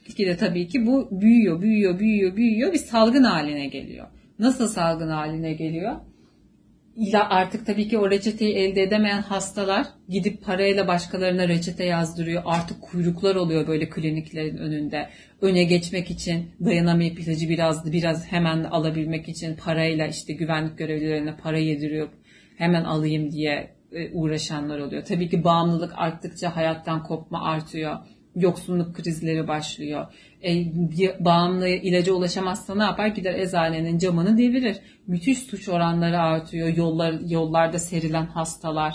Gitgide 0.08 0.38
tabii 0.38 0.68
ki 0.68 0.86
bu 0.86 1.22
büyüyor, 1.22 1.62
büyüyor, 1.62 2.00
büyüyor, 2.00 2.36
büyüyor. 2.36 2.74
Bir 2.74 2.78
salgın 2.78 3.24
haline 3.24 3.68
geliyor. 3.68 4.08
Nasıl 4.40 4.68
salgın 4.68 5.10
haline 5.10 5.54
geliyor? 5.54 5.96
artık 7.30 7.66
tabii 7.66 7.88
ki 7.88 7.98
o 7.98 8.10
reçeteyi 8.12 8.56
elde 8.56 8.84
edemeyen 8.84 9.22
hastalar 9.22 9.88
gidip 10.10 10.46
parayla 10.46 10.88
başkalarına 10.88 11.48
reçete 11.48 11.84
yazdırıyor. 11.84 12.44
Artık 12.46 12.82
kuyruklar 12.82 13.36
oluyor 13.36 13.68
böyle 13.68 13.90
kliniklerin 13.90 14.58
önünde. 14.58 15.10
Öne 15.42 15.64
geçmek 15.64 16.12
için 16.12 16.50
dayanamayıp 16.66 17.20
ilacı 17.20 17.50
biraz 17.50 17.92
biraz 17.92 18.32
hemen 18.32 18.64
alabilmek 18.64 19.30
için 19.30 19.56
parayla 19.56 20.08
işte 20.08 20.34
güvenlik 20.34 20.78
görevlilerine 20.78 21.38
para 21.38 21.58
yediriyor. 21.58 22.10
Hemen 22.58 22.84
alayım 22.84 23.32
diye 23.32 23.72
e, 23.92 24.12
uğraşanlar 24.14 24.80
oluyor. 24.80 25.06
Tabii 25.06 25.30
ki 25.30 25.44
bağımlılık 25.44 25.94
arttıkça 25.96 26.56
hayattan 26.56 27.04
kopma 27.04 27.44
artıyor 27.44 27.98
yoksunluk 28.42 28.96
krizleri 28.96 29.48
başlıyor. 29.48 30.06
E, 30.44 30.66
bağımlı 31.20 31.68
ilaca 31.68 32.14
ulaşamazsa 32.14 32.76
ne 32.76 32.84
yapar? 32.84 33.08
Gider 33.08 33.34
eczanenin 33.34 33.98
camını 33.98 34.38
devirir. 34.38 34.78
Müthiş 35.08 35.40
suç 35.40 35.70
oranları 35.70 36.20
artıyor. 36.20 36.68
Yollar, 36.68 37.16
yollarda 37.28 37.80
serilen 37.80 38.26
hastalar. 38.26 38.94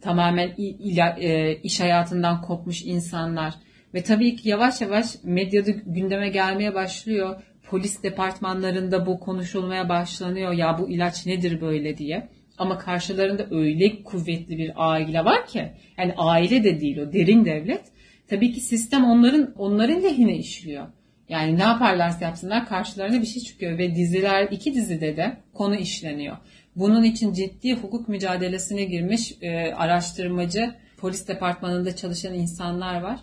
Tamamen 0.00 0.54
ila, 0.58 1.16
e, 1.20 1.54
iş 1.62 1.80
hayatından 1.80 2.42
kopmuş 2.42 2.82
insanlar. 2.84 3.54
Ve 3.94 4.02
tabii 4.02 4.36
ki 4.36 4.48
yavaş 4.48 4.80
yavaş 4.80 5.06
medyada 5.24 5.70
gündeme 5.70 6.28
gelmeye 6.28 6.74
başlıyor. 6.74 7.42
Polis 7.70 8.02
departmanlarında 8.02 9.06
bu 9.06 9.20
konuşulmaya 9.20 9.88
başlanıyor. 9.88 10.52
Ya 10.52 10.78
bu 10.78 10.90
ilaç 10.90 11.26
nedir 11.26 11.60
böyle 11.60 11.98
diye. 11.98 12.28
Ama 12.58 12.78
karşılarında 12.78 13.46
öyle 13.50 14.02
kuvvetli 14.02 14.58
bir 14.58 14.72
aile 14.76 15.24
var 15.24 15.46
ki. 15.46 15.72
Yani 15.98 16.14
aile 16.16 16.64
de 16.64 16.80
değil 16.80 16.98
o 16.98 17.12
derin 17.12 17.44
devlet 17.44 17.82
tabii 18.28 18.52
ki 18.52 18.60
sistem 18.60 19.04
onların 19.04 19.54
onların 19.56 20.02
lehine 20.02 20.36
işliyor. 20.36 20.86
Yani 21.28 21.58
ne 21.58 21.62
yaparlarsa 21.62 22.24
yapsınlar 22.24 22.68
karşılarına 22.68 23.20
bir 23.20 23.26
şey 23.26 23.42
çıkıyor 23.42 23.78
ve 23.78 23.94
diziler 23.94 24.48
iki 24.50 24.74
dizide 24.74 25.16
de 25.16 25.36
konu 25.54 25.76
işleniyor. 25.76 26.36
Bunun 26.76 27.02
için 27.02 27.32
ciddi 27.32 27.74
hukuk 27.74 28.08
mücadelesine 28.08 28.84
girmiş 28.84 29.34
e, 29.42 29.72
araştırmacı, 29.72 30.74
polis 30.96 31.28
departmanında 31.28 31.96
çalışan 31.96 32.34
insanlar 32.34 33.00
var. 33.00 33.20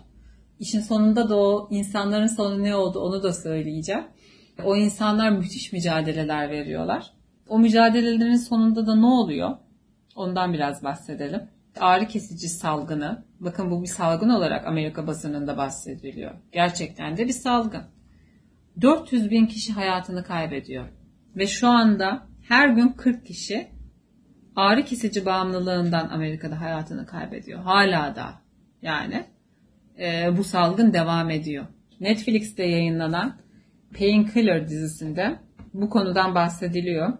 İşin 0.60 0.80
sonunda 0.80 1.28
da 1.28 1.36
o 1.36 1.68
insanların 1.70 2.26
sonu 2.26 2.62
ne 2.62 2.76
oldu 2.76 3.00
onu 3.00 3.22
da 3.22 3.32
söyleyeceğim. 3.32 4.04
O 4.64 4.76
insanlar 4.76 5.30
müthiş 5.30 5.72
mücadeleler 5.72 6.50
veriyorlar. 6.50 7.12
O 7.48 7.58
mücadelelerin 7.58 8.36
sonunda 8.36 8.86
da 8.86 8.94
ne 8.94 9.06
oluyor? 9.06 9.56
Ondan 10.16 10.52
biraz 10.52 10.84
bahsedelim 10.84 11.42
ağrı 11.80 12.06
kesici 12.06 12.48
salgını, 12.48 13.24
bakın 13.40 13.70
bu 13.70 13.82
bir 13.82 13.86
salgın 13.86 14.28
olarak 14.28 14.66
Amerika 14.66 15.06
basınında 15.06 15.56
bahsediliyor. 15.56 16.34
Gerçekten 16.52 17.16
de 17.16 17.26
bir 17.26 17.32
salgın. 17.32 17.82
400 18.80 19.30
bin 19.30 19.46
kişi 19.46 19.72
hayatını 19.72 20.24
kaybediyor. 20.24 20.88
Ve 21.36 21.46
şu 21.46 21.68
anda 21.68 22.26
her 22.48 22.68
gün 22.68 22.88
40 22.88 23.26
kişi 23.26 23.68
ağrı 24.56 24.84
kesici 24.84 25.26
bağımlılığından 25.26 26.08
Amerika'da 26.08 26.60
hayatını 26.60 27.06
kaybediyor. 27.06 27.60
Hala 27.60 28.16
da 28.16 28.40
yani 28.82 29.24
e, 29.98 30.36
bu 30.36 30.44
salgın 30.44 30.92
devam 30.92 31.30
ediyor. 31.30 31.66
Netflix'te 32.00 32.64
yayınlanan 32.64 33.36
Painkiller 33.98 34.68
dizisinde 34.68 35.38
bu 35.74 35.90
konudan 35.90 36.34
bahsediliyor 36.34 37.12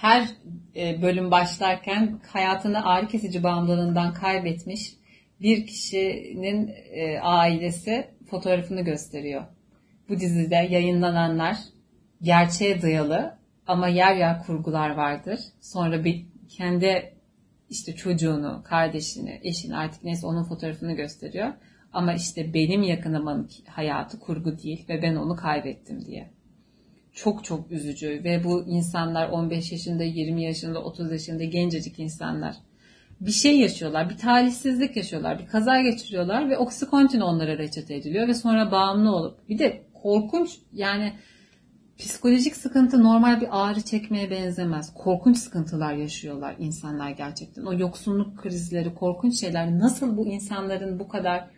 her 0.00 0.28
e, 0.76 1.02
bölüm 1.02 1.30
başlarken 1.30 2.20
hayatını 2.32 2.86
ağrı 2.86 3.08
kesici 3.08 3.42
bağımlılığından 3.42 4.14
kaybetmiş 4.14 4.92
bir 5.40 5.66
kişinin 5.66 6.74
e, 6.90 7.20
ailesi 7.20 8.06
fotoğrafını 8.30 8.80
gösteriyor. 8.80 9.42
Bu 10.08 10.20
dizide 10.20 10.54
yayınlananlar 10.54 11.56
gerçeğe 12.22 12.82
dayalı 12.82 13.38
ama 13.66 13.88
yer 13.88 14.16
yer 14.16 14.42
kurgular 14.46 14.90
vardır. 14.90 15.40
Sonra 15.60 16.04
bir 16.04 16.26
kendi 16.48 17.14
işte 17.70 17.94
çocuğunu, 17.96 18.62
kardeşini, 18.64 19.40
eşini 19.42 19.76
artık 19.76 20.04
neyse 20.04 20.26
onun 20.26 20.44
fotoğrafını 20.44 20.92
gösteriyor. 20.92 21.52
Ama 21.92 22.14
işte 22.14 22.54
benim 22.54 22.82
yakınımın 22.82 23.50
hayatı 23.66 24.20
kurgu 24.20 24.58
değil 24.58 24.88
ve 24.88 25.02
ben 25.02 25.16
onu 25.16 25.36
kaybettim 25.36 26.04
diye 26.06 26.30
çok 27.22 27.44
çok 27.44 27.70
üzücü 27.70 28.24
ve 28.24 28.44
bu 28.44 28.64
insanlar 28.66 29.28
15 29.28 29.72
yaşında, 29.72 30.04
20 30.04 30.44
yaşında, 30.44 30.82
30 30.82 31.12
yaşında 31.12 31.44
gencecik 31.44 31.98
insanlar. 31.98 32.56
Bir 33.20 33.30
şey 33.30 33.58
yaşıyorlar, 33.58 34.10
bir 34.10 34.18
talihsizlik 34.18 34.96
yaşıyorlar, 34.96 35.38
bir 35.38 35.46
kaza 35.46 35.80
geçiriyorlar 35.80 36.50
ve 36.50 36.58
oksikontin 36.58 37.20
onlara 37.20 37.58
reçete 37.58 37.94
ediliyor 37.94 38.28
ve 38.28 38.34
sonra 38.34 38.72
bağımlı 38.72 39.16
olup 39.16 39.48
bir 39.48 39.58
de 39.58 39.82
korkunç 40.02 40.58
yani 40.72 41.12
Psikolojik 41.98 42.56
sıkıntı 42.56 43.02
normal 43.02 43.40
bir 43.40 43.48
ağrı 43.50 43.80
çekmeye 43.80 44.30
benzemez. 44.30 44.94
Korkunç 44.94 45.38
sıkıntılar 45.38 45.94
yaşıyorlar 45.94 46.54
insanlar 46.58 47.10
gerçekten. 47.10 47.64
O 47.64 47.72
yoksunluk 47.72 48.38
krizleri, 48.38 48.94
korkunç 48.94 49.40
şeyler 49.40 49.78
nasıl 49.78 50.16
bu 50.16 50.26
insanların 50.26 50.98
bu 50.98 51.08
kadar 51.08 51.50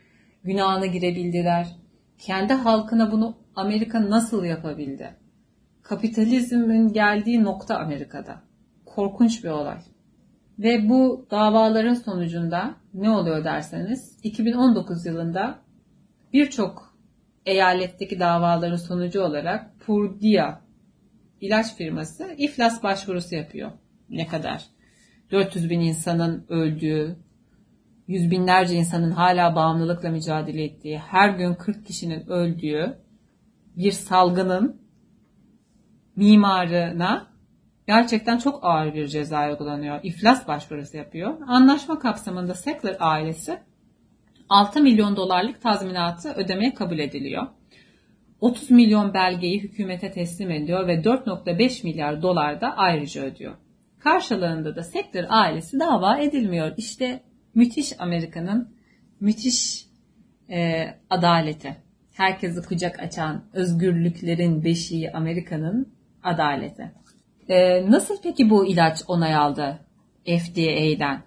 günahına 0.44 0.86
girebildiler? 0.86 1.76
Kendi 2.18 2.52
halkına 2.52 3.12
bunu 3.12 3.36
Amerika 3.54 4.10
nasıl 4.10 4.44
yapabildi? 4.44 5.21
Kapitalizmin 5.82 6.92
geldiği 6.92 7.44
nokta 7.44 7.78
Amerika'da. 7.78 8.42
Korkunç 8.86 9.44
bir 9.44 9.48
olay. 9.48 9.78
Ve 10.58 10.88
bu 10.88 11.26
davaların 11.30 11.94
sonucunda 11.94 12.74
ne 12.94 13.10
oluyor 13.10 13.44
derseniz 13.44 14.18
2019 14.22 15.06
yılında 15.06 15.58
birçok 16.32 16.96
eyaletteki 17.46 18.20
davaların 18.20 18.76
sonucu 18.76 19.22
olarak 19.22 19.80
Purdia 19.80 20.60
ilaç 21.40 21.76
firması 21.76 22.34
iflas 22.38 22.82
başvurusu 22.82 23.34
yapıyor. 23.34 23.70
Ne 24.10 24.26
kadar? 24.26 24.64
400 25.30 25.70
bin 25.70 25.80
insanın 25.80 26.46
öldüğü, 26.48 27.16
yüz 28.08 28.30
binlerce 28.30 28.74
insanın 28.74 29.10
hala 29.10 29.54
bağımlılıkla 29.54 30.10
mücadele 30.10 30.64
ettiği, 30.64 30.98
her 30.98 31.28
gün 31.28 31.54
40 31.54 31.86
kişinin 31.86 32.26
öldüğü 32.26 32.98
bir 33.76 33.92
salgının 33.92 34.81
mimarına 36.16 37.26
gerçekten 37.86 38.38
çok 38.38 38.64
ağır 38.64 38.94
bir 38.94 39.08
ceza 39.08 39.50
uygulanıyor. 39.50 40.00
İflas 40.02 40.48
başvurusu 40.48 40.96
yapıyor. 40.96 41.34
Anlaşma 41.46 41.98
kapsamında 41.98 42.54
Sackler 42.54 42.96
ailesi 43.00 43.58
6 44.48 44.82
milyon 44.82 45.16
dolarlık 45.16 45.62
tazminatı 45.62 46.32
ödemeye 46.32 46.74
kabul 46.74 46.98
ediliyor. 46.98 47.46
30 48.40 48.70
milyon 48.70 49.14
belgeyi 49.14 49.62
hükümete 49.62 50.10
teslim 50.10 50.50
ediyor 50.50 50.86
ve 50.86 50.94
4.5 50.94 51.84
milyar 51.84 52.22
dolar 52.22 52.60
da 52.60 52.76
ayrıca 52.76 53.22
ödüyor. 53.22 53.54
Karşılığında 53.98 54.76
da 54.76 54.82
Sackler 54.82 55.26
ailesi 55.28 55.80
dava 55.80 56.18
edilmiyor. 56.18 56.72
İşte 56.76 57.20
müthiş 57.54 58.00
Amerika'nın 58.00 58.74
müthiş 59.20 59.86
e, 60.50 60.86
adaleti. 61.10 61.76
Herkesi 62.12 62.62
kucak 62.62 63.00
açan 63.00 63.44
özgürlüklerin 63.52 64.64
beşiği 64.64 65.12
Amerika'nın 65.12 65.92
adaleti. 66.22 66.92
E, 67.48 67.90
nasıl 67.90 68.22
peki 68.22 68.50
bu 68.50 68.66
ilaç 68.66 69.02
onay 69.08 69.34
aldı 69.34 69.78
FDA'den 70.24 71.22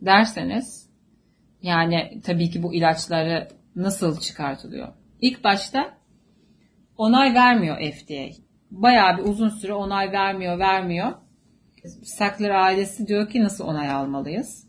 derseniz 0.00 0.88
yani 1.62 2.20
tabii 2.24 2.50
ki 2.50 2.62
bu 2.62 2.74
ilaçları 2.74 3.48
nasıl 3.76 4.20
çıkartılıyor? 4.20 4.88
İlk 5.20 5.44
başta 5.44 5.98
onay 6.96 7.34
vermiyor 7.34 7.76
FDA. 7.92 8.42
Bayağı 8.70 9.18
bir 9.18 9.22
uzun 9.22 9.48
süre 9.48 9.74
onay 9.74 10.12
vermiyor, 10.12 10.58
vermiyor. 10.58 11.12
Sackler 12.02 12.50
ailesi 12.50 13.06
diyor 13.06 13.28
ki 13.28 13.42
nasıl 13.42 13.64
onay 13.64 13.90
almalıyız? 13.90 14.68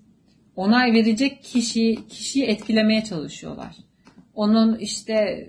Onay 0.55 0.93
verecek 0.93 1.43
kişiyi, 1.43 2.07
kişiyi 2.07 2.45
etkilemeye 2.45 3.03
çalışıyorlar. 3.03 3.75
Onun 4.33 4.77
işte 4.77 5.47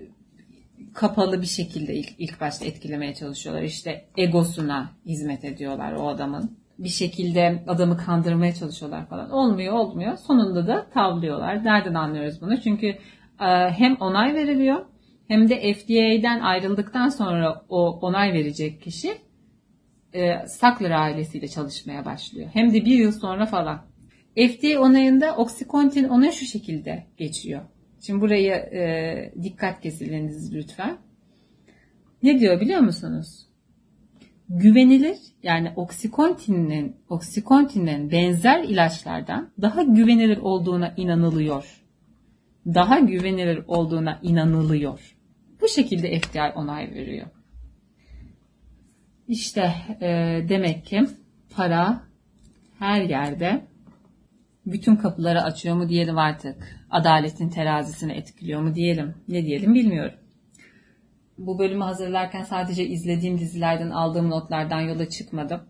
kapalı 0.93 1.41
bir 1.41 1.47
şekilde 1.47 1.95
ilk, 1.95 2.09
ilk 2.17 2.41
başta 2.41 2.65
etkilemeye 2.65 3.13
çalışıyorlar. 3.13 3.63
İşte 3.63 4.05
egosuna 4.17 4.91
hizmet 5.05 5.45
ediyorlar 5.45 5.93
o 5.93 6.07
adamın. 6.07 6.57
Bir 6.79 6.89
şekilde 6.89 7.63
adamı 7.67 7.97
kandırmaya 7.97 8.53
çalışıyorlar 8.53 9.05
falan. 9.05 9.31
Olmuyor 9.31 9.73
olmuyor. 9.73 10.17
Sonunda 10.17 10.67
da 10.67 10.89
tavlıyorlar. 10.93 11.63
Nereden 11.63 11.93
anlıyoruz 11.93 12.41
bunu? 12.41 12.61
Çünkü 12.61 12.87
e, 13.41 13.69
hem 13.69 13.95
onay 13.95 14.33
veriliyor 14.33 14.85
hem 15.31 15.49
de 15.49 15.73
FDA'den 15.73 16.39
ayrıldıktan 16.39 17.09
sonra 17.09 17.65
o 17.69 17.99
onay 17.99 18.33
verecek 18.33 18.81
kişi 18.81 19.17
e, 20.13 20.47
Sackler 20.47 20.91
ailesiyle 20.91 21.47
çalışmaya 21.47 22.05
başlıyor. 22.05 22.49
Hem 22.53 22.73
de 22.73 22.85
bir 22.85 22.95
yıl 22.95 23.11
sonra 23.11 23.45
falan. 23.45 23.81
FDA 24.35 24.79
onayında 24.79 25.35
Oxycontin 25.35 26.09
onayı 26.09 26.31
şu 26.31 26.45
şekilde 26.45 27.07
geçiyor. 27.17 27.61
Şimdi 28.01 28.21
burayı 28.21 28.51
e, 28.53 29.33
dikkat 29.43 29.81
kesiliniz 29.81 30.53
lütfen. 30.53 30.97
Ne 32.23 32.39
diyor 32.39 32.61
biliyor 32.61 32.79
musunuz? 32.79 33.47
Güvenilir 34.49 35.17
yani 35.43 35.73
oksikontinin 35.75 36.95
oksikontinin 37.09 38.11
benzer 38.11 38.63
ilaçlardan 38.63 39.49
daha 39.61 39.83
güvenilir 39.83 40.37
olduğuna 40.37 40.93
inanılıyor. 40.97 41.81
Daha 42.65 42.99
güvenilir 42.99 43.63
olduğuna 43.67 44.19
inanılıyor. 44.21 45.15
Bu 45.61 45.67
şekilde 45.67 46.19
FDA 46.19 46.53
onay 46.55 46.91
veriyor. 46.91 47.27
İşte 49.27 49.73
e, 50.01 50.07
demek 50.49 50.85
ki 50.85 51.05
para 51.55 52.03
her 52.79 53.01
yerde 53.01 53.70
bütün 54.65 54.95
kapıları 54.95 55.43
açıyor 55.43 55.75
mu 55.75 55.89
diyelim 55.89 56.17
artık. 56.17 56.55
Adaletin 56.89 57.49
terazisini 57.49 58.13
etkiliyor 58.13 58.61
mu 58.61 58.75
diyelim. 58.75 59.15
Ne 59.27 59.45
diyelim 59.45 59.73
bilmiyorum. 59.73 60.15
Bu 61.37 61.59
bölümü 61.59 61.83
hazırlarken 61.83 62.43
sadece 62.43 62.85
izlediğim 62.85 63.39
dizilerden 63.39 63.89
aldığım 63.89 64.29
notlardan 64.29 64.81
yola 64.81 65.09
çıkmadım. 65.09 65.61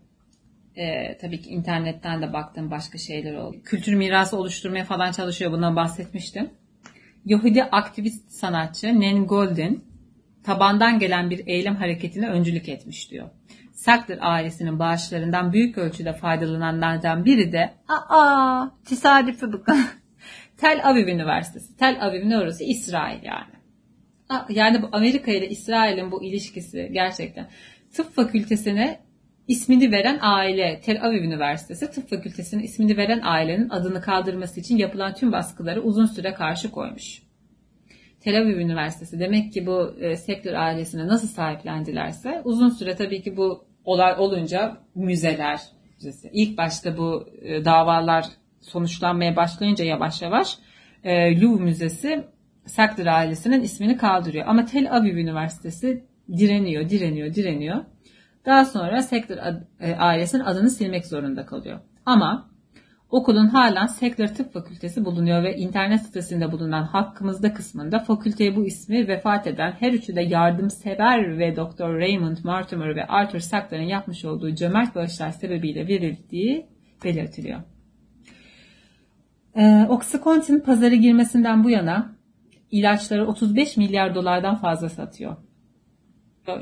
Ee, 0.76 1.18
tabii 1.20 1.40
ki 1.40 1.50
internetten 1.50 2.22
de 2.22 2.32
baktığım 2.32 2.70
başka 2.70 2.98
şeyler 2.98 3.34
oldu. 3.34 3.56
Kültür 3.64 3.94
mirası 3.94 4.36
oluşturmaya 4.36 4.84
falan 4.84 5.12
çalışıyor. 5.12 5.52
Bundan 5.52 5.76
bahsetmiştim. 5.76 6.50
Yahudi 7.24 7.64
aktivist 7.64 8.30
sanatçı 8.30 9.00
Nan 9.00 9.26
Golden 9.26 9.80
tabandan 10.44 10.98
gelen 10.98 11.30
bir 11.30 11.46
eylem 11.46 11.76
hareketine 11.76 12.28
öncülük 12.28 12.68
etmiş 12.68 13.10
diyor. 13.10 13.28
Sackler 13.72 14.18
ailesinin 14.20 14.78
bağışlarından 14.78 15.52
büyük 15.52 15.78
ölçüde 15.78 16.12
faydalananlardan 16.12 17.24
biri 17.24 17.52
de 17.52 17.74
aa 17.88 18.68
tesadüfi 18.84 19.52
bakın. 19.52 19.84
Tel 20.56 20.80
Aviv 20.84 21.08
Üniversitesi. 21.08 21.76
Tel 21.76 21.98
Aviv 22.00 22.28
ne 22.28 22.38
orası? 22.38 22.64
İsrail 22.64 23.22
yani. 23.22 23.52
Yani 24.48 24.82
bu 24.82 24.88
Amerika 24.92 25.30
ile 25.30 25.48
İsrail'in 25.48 26.10
bu 26.10 26.24
ilişkisi 26.24 26.90
gerçekten. 26.92 27.48
Tıp 27.92 28.14
fakültesine 28.14 29.00
ismini 29.48 29.92
veren 29.92 30.18
aile 30.22 30.80
Tel 30.80 31.04
Aviv 31.04 31.22
Üniversitesi 31.22 31.90
tıp 31.90 32.10
fakültesine 32.10 32.62
ismini 32.62 32.96
veren 32.96 33.20
ailenin 33.22 33.68
adını 33.68 34.00
kaldırması 34.00 34.60
için 34.60 34.76
yapılan 34.76 35.14
tüm 35.14 35.32
baskıları 35.32 35.82
uzun 35.82 36.06
süre 36.06 36.34
karşı 36.34 36.70
koymuş. 36.70 37.22
Tel 38.24 38.38
Aviv 38.38 38.58
Üniversitesi 38.58 39.20
demek 39.20 39.52
ki 39.52 39.66
bu 39.66 39.94
e, 40.00 40.16
Sektör 40.16 40.54
ailesine 40.54 41.06
nasıl 41.06 41.28
sahiplendilerse 41.28 42.42
uzun 42.44 42.68
süre 42.68 42.96
tabii 42.96 43.22
ki 43.22 43.36
bu 43.36 43.64
olay 43.84 44.14
olunca 44.18 44.76
müzeler 44.94 45.60
müzesi. 45.96 46.30
İlk 46.32 46.58
başta 46.58 46.96
bu 46.96 47.28
e, 47.42 47.64
davalar 47.64 48.24
sonuçlanmaya 48.60 49.36
başlayınca 49.36 49.84
yavaş 49.84 50.22
yavaş 50.22 50.58
e, 51.04 51.40
Louvre 51.40 51.64
Müzesi 51.64 52.24
Sackler 52.66 53.06
ailesinin 53.06 53.62
ismini 53.62 53.96
kaldırıyor. 53.96 54.46
Ama 54.46 54.64
Tel 54.64 54.92
Aviv 54.92 55.16
Üniversitesi 55.16 56.04
direniyor, 56.38 56.88
direniyor, 56.88 57.34
direniyor. 57.34 57.84
Daha 58.46 58.64
sonra 58.64 59.02
Sackler 59.02 59.62
e, 59.80 59.94
ailesinin 59.94 60.44
adını 60.44 60.70
silmek 60.70 61.06
zorunda 61.06 61.46
kalıyor. 61.46 61.80
Ama 62.06 62.51
Okulun 63.12 63.46
halen 63.46 63.86
Sackler 63.86 64.34
Tıp 64.34 64.52
Fakültesi 64.52 65.04
bulunuyor 65.04 65.42
ve 65.42 65.56
internet 65.56 66.02
sitesinde 66.02 66.52
bulunan 66.52 66.82
hakkımızda 66.82 67.54
kısmında 67.54 67.98
fakülteye 67.98 68.56
bu 68.56 68.66
ismi 68.66 69.08
vefat 69.08 69.46
eden 69.46 69.72
her 69.80 69.92
üçü 69.92 70.16
de 70.16 70.22
yardımsever 70.22 71.38
ve 71.38 71.56
Dr. 71.56 71.98
Raymond 71.98 72.36
Mortimer 72.44 72.96
ve 72.96 73.06
Arthur 73.06 73.38
Sackler'ın 73.38 73.82
yapmış 73.82 74.24
olduğu 74.24 74.54
cömert 74.54 74.94
bağışlar 74.94 75.30
sebebiyle 75.30 75.88
verildiği 75.88 76.66
belirtiliyor. 77.04 77.60
Ee, 79.56 79.86
Oxycontin 79.88 80.60
pazara 80.60 80.94
girmesinden 80.94 81.64
bu 81.64 81.70
yana 81.70 82.16
ilaçları 82.70 83.26
35 83.26 83.76
milyar 83.76 84.14
dolardan 84.14 84.56
fazla 84.56 84.88
satıyor. 84.88 85.36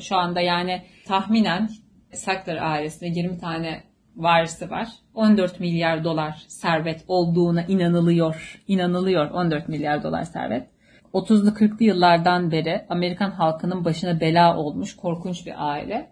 Şu 0.01 0.17
anda 0.17 0.41
yani 0.41 0.83
tahminen 1.07 1.71
Sackler 2.13 2.71
ailesinde 2.71 3.21
20 3.21 3.39
tane 3.39 3.90
varisi 4.17 4.71
var. 4.71 4.89
14 5.15 5.61
milyar 5.61 6.05
dolar 6.05 6.45
servet 6.49 7.05
olduğuna 7.09 7.63
inanılıyor. 7.63 8.63
İnanılıyor 8.69 9.31
14 9.31 9.69
milyar 9.69 10.03
dolar 10.03 10.25
servet. 10.25 10.69
30'lu 11.15 11.51
40'lı 11.51 11.85
yıllardan 11.85 12.51
beri 12.53 12.87
Amerikan 12.89 13.31
halkının 13.31 13.85
başına 13.85 14.21
bela 14.21 14.57
olmuş 14.57 14.97
korkunç 14.97 15.47
bir 15.47 15.71
aile. 15.71 16.11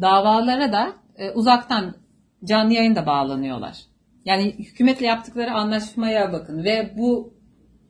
Davalara 0.00 0.72
da 0.72 0.92
e, 1.16 1.30
uzaktan 1.30 1.94
canlı 2.44 2.72
yayında 2.72 3.06
bağlanıyorlar. 3.06 3.76
Yani 4.24 4.54
hükümetle 4.58 5.06
yaptıkları 5.06 5.52
anlaşmaya 5.52 6.32
bakın 6.32 6.64
ve 6.64 6.94
bu 6.98 7.34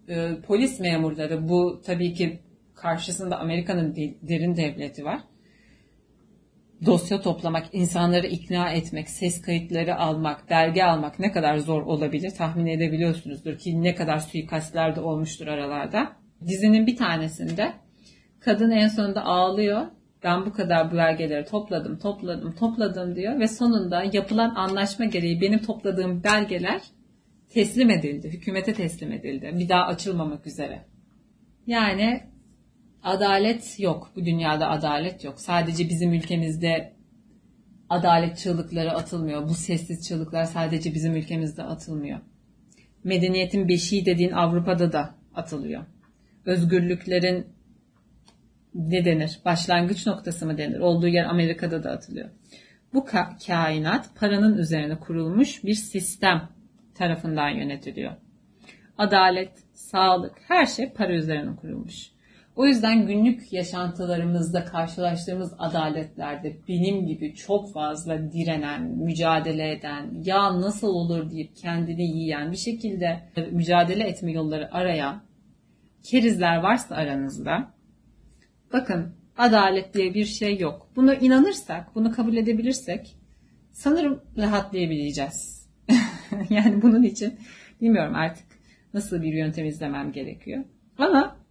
e, 0.08 0.40
polis 0.46 0.80
memurları 0.80 1.48
bu 1.48 1.82
tabii 1.86 2.14
ki 2.14 2.40
karşısında 2.74 3.38
Amerika'nın 3.38 3.96
derin 4.22 4.56
devleti 4.56 5.04
var 5.04 5.20
dosya 6.86 7.20
toplamak, 7.20 7.66
insanları 7.72 8.26
ikna 8.26 8.70
etmek, 8.70 9.10
ses 9.10 9.42
kayıtları 9.42 9.96
almak, 9.96 10.50
belge 10.50 10.82
almak 10.82 11.18
ne 11.18 11.32
kadar 11.32 11.58
zor 11.58 11.82
olabilir 11.82 12.30
tahmin 12.30 12.66
edebiliyorsunuzdur 12.66 13.58
ki 13.58 13.82
ne 13.82 13.94
kadar 13.94 14.18
suikastler 14.18 14.96
de 14.96 15.00
olmuştur 15.00 15.46
aralarda. 15.46 16.12
Dizinin 16.46 16.86
bir 16.86 16.96
tanesinde 16.96 17.72
kadın 18.40 18.70
en 18.70 18.88
sonunda 18.88 19.24
ağlıyor 19.24 19.86
ben 20.24 20.46
bu 20.46 20.52
kadar 20.52 20.96
belgeleri 20.96 21.44
topladım, 21.44 21.98
topladım, 21.98 22.54
topladım 22.54 23.16
diyor 23.16 23.40
ve 23.40 23.48
sonunda 23.48 24.04
yapılan 24.12 24.54
anlaşma 24.54 25.04
gereği 25.04 25.40
benim 25.40 25.58
topladığım 25.58 26.24
belgeler 26.24 26.80
teslim 27.50 27.90
edildi, 27.90 28.28
hükümete 28.28 28.74
teslim 28.74 29.12
edildi. 29.12 29.50
Bir 29.54 29.68
daha 29.68 29.82
açılmamak 29.84 30.46
üzere. 30.46 30.84
Yani 31.66 32.20
adalet 33.02 33.80
yok. 33.80 34.12
Bu 34.16 34.24
dünyada 34.24 34.70
adalet 34.70 35.24
yok. 35.24 35.40
Sadece 35.40 35.88
bizim 35.88 36.12
ülkemizde 36.12 36.92
adalet 37.88 38.38
çığlıkları 38.38 38.92
atılmıyor. 38.92 39.48
Bu 39.48 39.54
sessiz 39.54 40.08
çığlıklar 40.08 40.44
sadece 40.44 40.94
bizim 40.94 41.16
ülkemizde 41.16 41.62
atılmıyor. 41.62 42.18
Medeniyetin 43.04 43.68
beşiği 43.68 44.06
dediğin 44.06 44.32
Avrupa'da 44.32 44.92
da 44.92 45.14
atılıyor. 45.34 45.84
Özgürlüklerin 46.44 47.46
ne 48.74 49.04
denir? 49.04 49.40
Başlangıç 49.44 50.06
noktası 50.06 50.46
mı 50.46 50.58
denir? 50.58 50.78
Olduğu 50.78 51.08
yer 51.08 51.24
Amerika'da 51.24 51.84
da 51.84 51.90
atılıyor. 51.90 52.28
Bu 52.94 52.98
ka- 52.98 53.46
kainat 53.46 54.16
paranın 54.16 54.58
üzerine 54.58 54.98
kurulmuş 54.98 55.64
bir 55.64 55.74
sistem 55.74 56.48
tarafından 56.94 57.48
yönetiliyor. 57.48 58.12
Adalet, 58.98 59.52
sağlık, 59.72 60.32
her 60.48 60.66
şey 60.66 60.92
para 60.92 61.12
üzerine 61.12 61.56
kurulmuş. 61.56 62.10
O 62.58 62.66
yüzden 62.66 63.06
günlük 63.06 63.52
yaşantılarımızda 63.52 64.64
karşılaştığımız 64.64 65.54
adaletlerde 65.58 66.56
benim 66.68 67.06
gibi 67.06 67.34
çok 67.34 67.72
fazla 67.72 68.32
direnen, 68.32 68.82
mücadele 68.82 69.72
eden, 69.72 70.22
ya 70.24 70.60
nasıl 70.60 70.88
olur 70.88 71.30
deyip 71.30 71.56
kendini 71.56 72.02
yiyen 72.02 72.52
bir 72.52 72.56
şekilde 72.56 73.20
mücadele 73.50 74.04
etme 74.04 74.32
yolları 74.32 74.74
arayan 74.74 75.22
kerizler 76.02 76.56
varsa 76.56 76.94
aranızda 76.94 77.74
bakın 78.72 79.14
adalet 79.36 79.94
diye 79.94 80.14
bir 80.14 80.24
şey 80.24 80.58
yok. 80.58 80.88
Bunu 80.96 81.14
inanırsak, 81.14 81.94
bunu 81.94 82.12
kabul 82.12 82.36
edebilirsek 82.36 83.16
sanırım 83.72 84.22
rahatlayabileceğiz. 84.36 85.68
yani 86.50 86.82
bunun 86.82 87.02
için 87.02 87.38
bilmiyorum 87.80 88.14
artık 88.14 88.46
nasıl 88.94 89.22
bir 89.22 89.32
yöntem 89.32 89.66
izlemem 89.66 90.12
gerekiyor. 90.12 90.64
Ama 90.98 91.47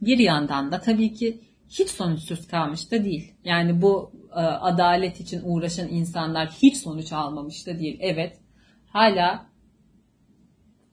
bir 0.00 0.18
yandan 0.18 0.72
da 0.72 0.80
tabii 0.80 1.12
ki 1.12 1.40
hiç 1.68 1.88
sonuçsuz 1.88 2.46
kalmış 2.46 2.92
da 2.92 3.04
değil. 3.04 3.34
Yani 3.44 3.82
bu 3.82 4.12
e, 4.30 4.40
adalet 4.40 5.20
için 5.20 5.40
uğraşan 5.44 5.88
insanlar 5.88 6.48
hiç 6.48 6.76
sonuç 6.76 7.12
almamış 7.12 7.66
da 7.66 7.78
değil. 7.78 7.98
Evet 8.00 8.38
hala 8.86 9.46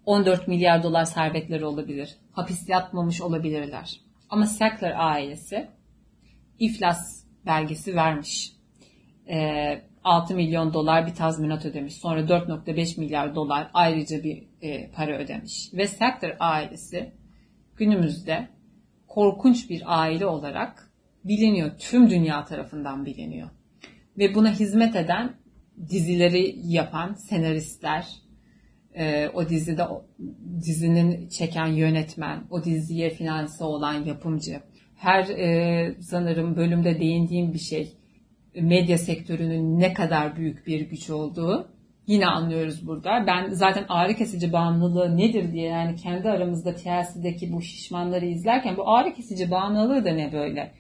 14 0.05 0.47
milyar 0.47 0.83
dolar 0.83 1.05
servetleri 1.05 1.65
olabilir. 1.65 2.15
Hapis 2.31 2.69
yatmamış 2.69 3.21
olabilirler. 3.21 4.01
Ama 4.29 4.45
Sackler 4.45 4.93
ailesi 4.97 5.67
iflas 6.59 7.23
belgesi 7.45 7.95
vermiş. 7.95 8.51
E, 9.29 9.81
6 10.03 10.35
milyon 10.35 10.73
dolar 10.73 11.07
bir 11.07 11.15
tazminat 11.15 11.65
ödemiş. 11.65 11.93
Sonra 11.93 12.21
4.5 12.21 12.99
milyar 12.99 13.35
dolar 13.35 13.69
ayrıca 13.73 14.23
bir 14.23 14.43
e, 14.61 14.91
para 14.91 15.17
ödemiş. 15.17 15.73
Ve 15.73 15.87
Sackler 15.87 16.37
ailesi 16.39 17.13
günümüzde 17.75 18.56
korkunç 19.07 19.69
bir 19.69 19.83
aile 19.85 20.25
olarak 20.25 20.91
biliniyor. 21.25 21.71
Tüm 21.79 22.09
dünya 22.09 22.45
tarafından 22.45 23.05
biliniyor. 23.05 23.49
Ve 24.17 24.35
buna 24.35 24.51
hizmet 24.51 24.95
eden 24.95 25.33
dizileri 25.89 26.55
yapan 26.63 27.13
senaristler, 27.13 28.07
e, 28.93 29.27
o 29.27 29.49
dizide 29.49 29.83
dizinin 30.59 31.29
çeken 31.29 31.67
yönetmen, 31.67 32.43
o 32.49 32.63
diziye 32.63 33.09
finanse 33.09 33.63
olan 33.63 34.05
yapımcı. 34.05 34.61
Her 34.95 35.29
e, 35.29 35.95
sanırım 36.01 36.55
bölümde 36.55 36.99
değindiğim 36.99 37.53
bir 37.53 37.59
şey 37.59 37.93
medya 38.61 38.97
sektörünün 38.97 39.79
ne 39.79 39.93
kadar 39.93 40.35
büyük 40.35 40.67
bir 40.67 40.81
güç 40.81 41.09
olduğu 41.09 41.76
yine 42.07 42.27
anlıyoruz 42.27 42.87
burada. 42.87 43.27
Ben 43.27 43.49
zaten 43.49 43.85
ağrı 43.89 44.13
kesici 44.13 44.53
bağımlılığı 44.53 45.17
nedir 45.17 45.53
diye 45.53 45.69
yani 45.69 45.95
kendi 45.95 46.29
aramızda 46.29 46.75
TLC'deki 46.75 47.53
bu 47.53 47.61
şişmanları 47.61 48.25
izlerken 48.25 48.77
bu 48.77 48.89
ağrı 48.89 49.13
kesici 49.13 49.51
bağımlılığı 49.51 50.05
da 50.05 50.11
ne 50.11 50.33
böyle 50.33 50.73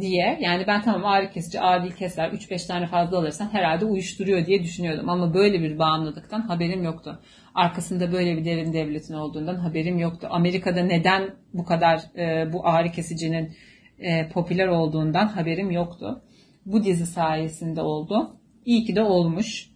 diye. 0.00 0.38
Yani 0.40 0.64
ben 0.66 0.82
tamam 0.82 1.04
ağrı 1.04 1.30
kesici 1.30 1.60
adil 1.60 1.92
keser 1.92 2.28
3-5 2.30 2.66
tane 2.66 2.86
fazla 2.86 3.18
alırsan 3.18 3.48
herhalde 3.48 3.84
uyuşturuyor 3.84 4.46
diye 4.46 4.62
düşünüyordum. 4.62 5.08
Ama 5.08 5.34
böyle 5.34 5.60
bir 5.60 5.78
bağımlılıktan 5.78 6.40
haberim 6.40 6.84
yoktu. 6.84 7.20
Arkasında 7.54 8.12
böyle 8.12 8.36
bir 8.36 8.44
derin 8.44 8.72
devletin 8.72 9.14
olduğundan 9.14 9.54
haberim 9.54 9.98
yoktu. 9.98 10.26
Amerika'da 10.30 10.82
neden 10.82 11.30
bu 11.54 11.64
kadar 11.64 12.00
e, 12.16 12.52
bu 12.52 12.66
ağrı 12.66 12.92
kesicinin 12.92 13.52
e, 13.98 14.28
popüler 14.28 14.66
olduğundan 14.66 15.28
haberim 15.28 15.70
yoktu. 15.70 16.22
Bu 16.66 16.84
dizi 16.84 17.06
sayesinde 17.06 17.82
oldu. 17.82 18.36
İyi 18.64 18.84
ki 18.84 18.96
de 18.96 19.02
olmuş. 19.02 19.69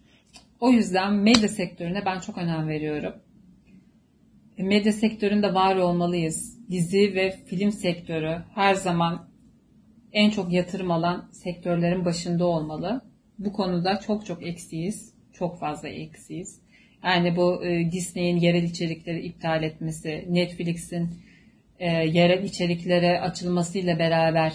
O 0.65 0.71
yüzden 0.71 1.13
medya 1.13 1.49
sektörüne 1.49 2.05
ben 2.05 2.19
çok 2.19 2.37
önem 2.37 2.67
veriyorum. 2.67 3.13
Medya 4.57 4.93
sektöründe 4.93 5.53
var 5.53 5.75
olmalıyız. 5.75 6.59
Dizi 6.71 7.15
ve 7.15 7.31
film 7.31 7.71
sektörü 7.71 8.37
her 8.55 8.73
zaman 8.73 9.27
en 10.13 10.29
çok 10.29 10.53
yatırım 10.53 10.91
alan 10.91 11.29
sektörlerin 11.31 12.05
başında 12.05 12.45
olmalı. 12.45 13.01
Bu 13.39 13.53
konuda 13.53 13.99
çok 13.99 14.25
çok 14.25 14.47
eksiyiz. 14.47 15.13
Çok 15.33 15.59
fazla 15.59 15.89
eksiyiz. 15.89 16.59
Yani 17.03 17.35
bu 17.35 17.65
e, 17.65 17.91
Disney'in 17.91 18.37
yerel 18.37 18.63
içerikleri 18.63 19.21
iptal 19.21 19.63
etmesi, 19.63 20.25
Netflix'in 20.29 21.09
e, 21.79 21.89
yerel 21.89 22.43
içeriklere 22.43 23.21
açılmasıyla 23.21 23.99
beraber 23.99 24.53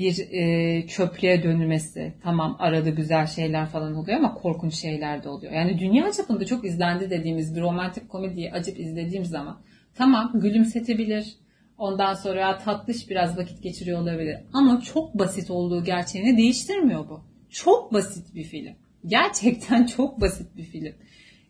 bir 0.00 0.32
e, 0.32 0.86
çöplüğe 0.86 1.42
dönülmesi. 1.42 2.14
Tamam 2.22 2.56
arada 2.58 2.90
güzel 2.90 3.26
şeyler 3.26 3.66
falan 3.66 3.94
oluyor 3.94 4.18
ama 4.18 4.34
korkunç 4.34 4.74
şeyler 4.74 5.24
de 5.24 5.28
oluyor. 5.28 5.52
Yani 5.52 5.78
dünya 5.78 6.12
çapında 6.12 6.46
çok 6.46 6.64
izlendi 6.64 7.10
dediğimiz 7.10 7.56
bir 7.56 7.60
romantik 7.60 8.08
komediyi 8.08 8.52
acip 8.52 8.80
izlediğim 8.80 9.24
zaman 9.24 9.60
tamam 9.94 10.30
gülümsetebilir. 10.34 11.36
Ondan 11.78 12.14
sonra 12.14 12.58
tatlış 12.58 13.10
biraz 13.10 13.38
vakit 13.38 13.62
geçiriyor 13.62 14.00
olabilir. 14.00 14.36
Ama 14.52 14.80
çok 14.80 15.18
basit 15.18 15.50
olduğu 15.50 15.84
gerçeğini 15.84 16.36
değiştirmiyor 16.36 17.08
bu. 17.08 17.24
Çok 17.50 17.92
basit 17.92 18.34
bir 18.34 18.44
film. 18.44 18.74
Gerçekten 19.06 19.86
çok 19.96 20.20
basit 20.20 20.56
bir 20.56 20.64
film. 20.64 20.94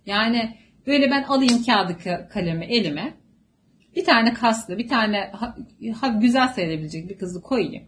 Yani 0.06 0.56
böyle 0.86 1.10
ben 1.10 1.22
alayım 1.22 1.62
kağıdı 1.62 1.96
kalemi 2.28 2.64
elime. 2.64 3.14
Bir 3.96 4.04
tane 4.04 4.32
kaslı, 4.34 4.78
bir 4.78 4.88
tane 4.88 5.30
ha, 5.32 5.56
ha, 6.00 6.08
güzel 6.08 6.48
sayılabilecek 6.48 7.08
bir 7.08 7.18
kızı 7.18 7.42
koyayım 7.42 7.84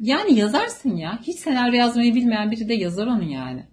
yani 0.00 0.34
yazarsın 0.34 0.96
ya. 0.96 1.18
Hiç 1.22 1.38
senaryo 1.38 1.74
yazmayı 1.74 2.14
bilmeyen 2.14 2.50
biri 2.50 2.68
de 2.68 2.74
yazar 2.74 3.06
onu 3.06 3.24
yani. 3.24 3.64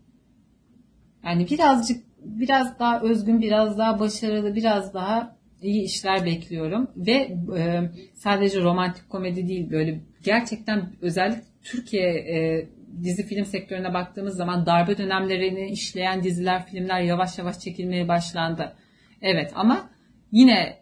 Yani 1.24 1.48
birazcık 1.50 2.04
biraz 2.26 2.80
daha 2.80 3.02
özgün, 3.02 3.42
biraz 3.42 3.78
daha 3.78 4.00
başarılı, 4.00 4.56
biraz 4.56 4.94
daha 4.94 5.38
iyi 5.62 5.84
işler 5.84 6.26
bekliyorum. 6.26 6.92
Ve 6.96 7.38
e, 7.58 7.92
sadece 8.14 8.62
romantik 8.62 9.10
komedi 9.10 9.48
değil 9.48 9.72
böyle 9.72 10.02
gerçekten 10.24 10.94
özellikle 11.02 11.44
Türkiye 11.64 12.10
e, 12.10 12.68
dizi 13.04 13.26
film 13.26 13.46
sektörüne 13.46 13.94
baktığımız 13.94 14.36
zaman 14.36 14.66
darbe 14.66 14.98
dönemlerini 14.98 15.70
işleyen 15.70 16.24
diziler, 16.24 16.66
filmler 16.66 17.02
yavaş 17.02 17.38
yavaş 17.38 17.60
çekilmeye 17.60 18.08
başlandı. 18.08 18.76
Evet 19.22 19.52
ama 19.56 19.90
yine 20.32 20.78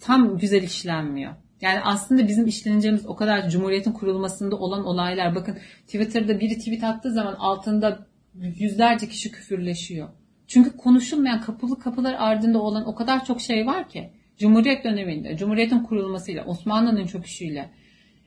tam 0.00 0.38
güzel 0.38 0.62
işlenmiyor. 0.62 1.32
Yani 1.60 1.80
aslında 1.80 2.28
bizim 2.28 2.46
işleneceğimiz 2.46 3.06
o 3.06 3.16
kadar 3.16 3.48
Cumhuriyet'in 3.48 3.92
kurulmasında 3.92 4.56
olan 4.56 4.84
olaylar. 4.84 5.34
Bakın 5.34 5.58
Twitter'da 5.86 6.40
biri 6.40 6.58
tweet 6.58 6.84
attığı 6.84 7.10
zaman 7.12 7.34
altında 7.34 8.06
yüzlerce 8.34 9.08
kişi 9.08 9.32
küfürleşiyor. 9.32 10.08
Çünkü 10.46 10.76
konuşulmayan 10.76 11.40
kapılı 11.40 11.78
kapılar 11.78 12.14
ardında 12.18 12.58
olan 12.58 12.88
o 12.88 12.94
kadar 12.94 13.24
çok 13.24 13.40
şey 13.40 13.66
var 13.66 13.88
ki. 13.88 14.10
Cumhuriyet 14.38 14.84
döneminde, 14.84 15.36
Cumhuriyet'in 15.36 15.78
kurulmasıyla, 15.78 16.44
Osmanlı'nın 16.44 17.06
çöküşüyle 17.06 17.70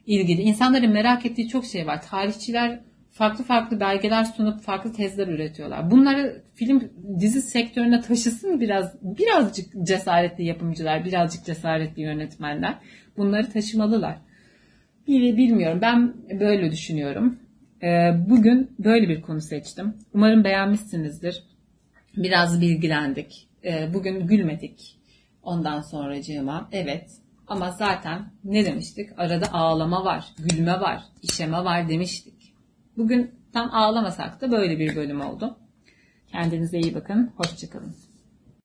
ilgili 0.06 0.42
insanların 0.42 0.92
merak 0.92 1.26
ettiği 1.26 1.48
çok 1.48 1.66
şey 1.66 1.88
var. 1.88 2.02
Tarihçiler 2.02 2.80
farklı 3.20 3.44
farklı 3.44 3.80
belgeler 3.80 4.24
sunup 4.24 4.62
farklı 4.62 4.94
tezler 4.94 5.28
üretiyorlar. 5.28 5.92
Bunları 5.92 6.44
film 6.56 6.92
dizi 7.20 7.42
sektörüne 7.42 8.02
taşısın 8.02 8.60
biraz 8.60 8.96
birazcık 9.02 9.88
cesaretli 9.88 10.44
yapımcılar, 10.46 11.06
birazcık 11.06 11.46
cesaretli 11.46 12.02
yönetmenler 12.02 12.78
bunları 13.18 13.50
taşımalılar. 13.50 14.18
Bilmiyorum 15.08 15.80
ben 15.82 16.14
böyle 16.40 16.72
düşünüyorum. 16.72 17.40
Ee, 17.84 18.12
bugün 18.30 18.72
böyle 18.80 19.10
bir 19.10 19.22
konu 19.22 19.42
seçtim. 19.42 19.94
Umarım 20.14 20.44
beğenmişsinizdir. 20.44 21.44
Biraz 22.18 22.62
bilgilendik. 22.62 23.48
Ee, 23.66 23.94
bugün 23.94 24.28
gülmedik. 24.28 24.98
Ondan 25.44 25.82
sonracığıma 25.82 26.70
evet 26.72 27.10
ama 27.48 27.72
zaten 27.72 28.32
ne 28.44 28.66
demiştik? 28.66 29.10
Arada 29.18 29.54
ağlama 29.54 30.06
var, 30.06 30.26
gülme 30.38 30.80
var, 30.80 31.04
işeme 31.24 31.58
var 31.58 31.90
demiştik. 31.90 32.39
Bugün 33.00 33.32
tam 33.54 33.70
ağlamasak 33.74 34.42
da 34.42 34.52
böyle 34.52 34.80
bir 34.80 34.96
bölüm 34.96 35.22
oldu. 35.22 35.58
Kendinize 36.28 36.80
iyi 36.80 36.96
bakın. 36.96 37.32
Hoşçakalın. 37.38 37.96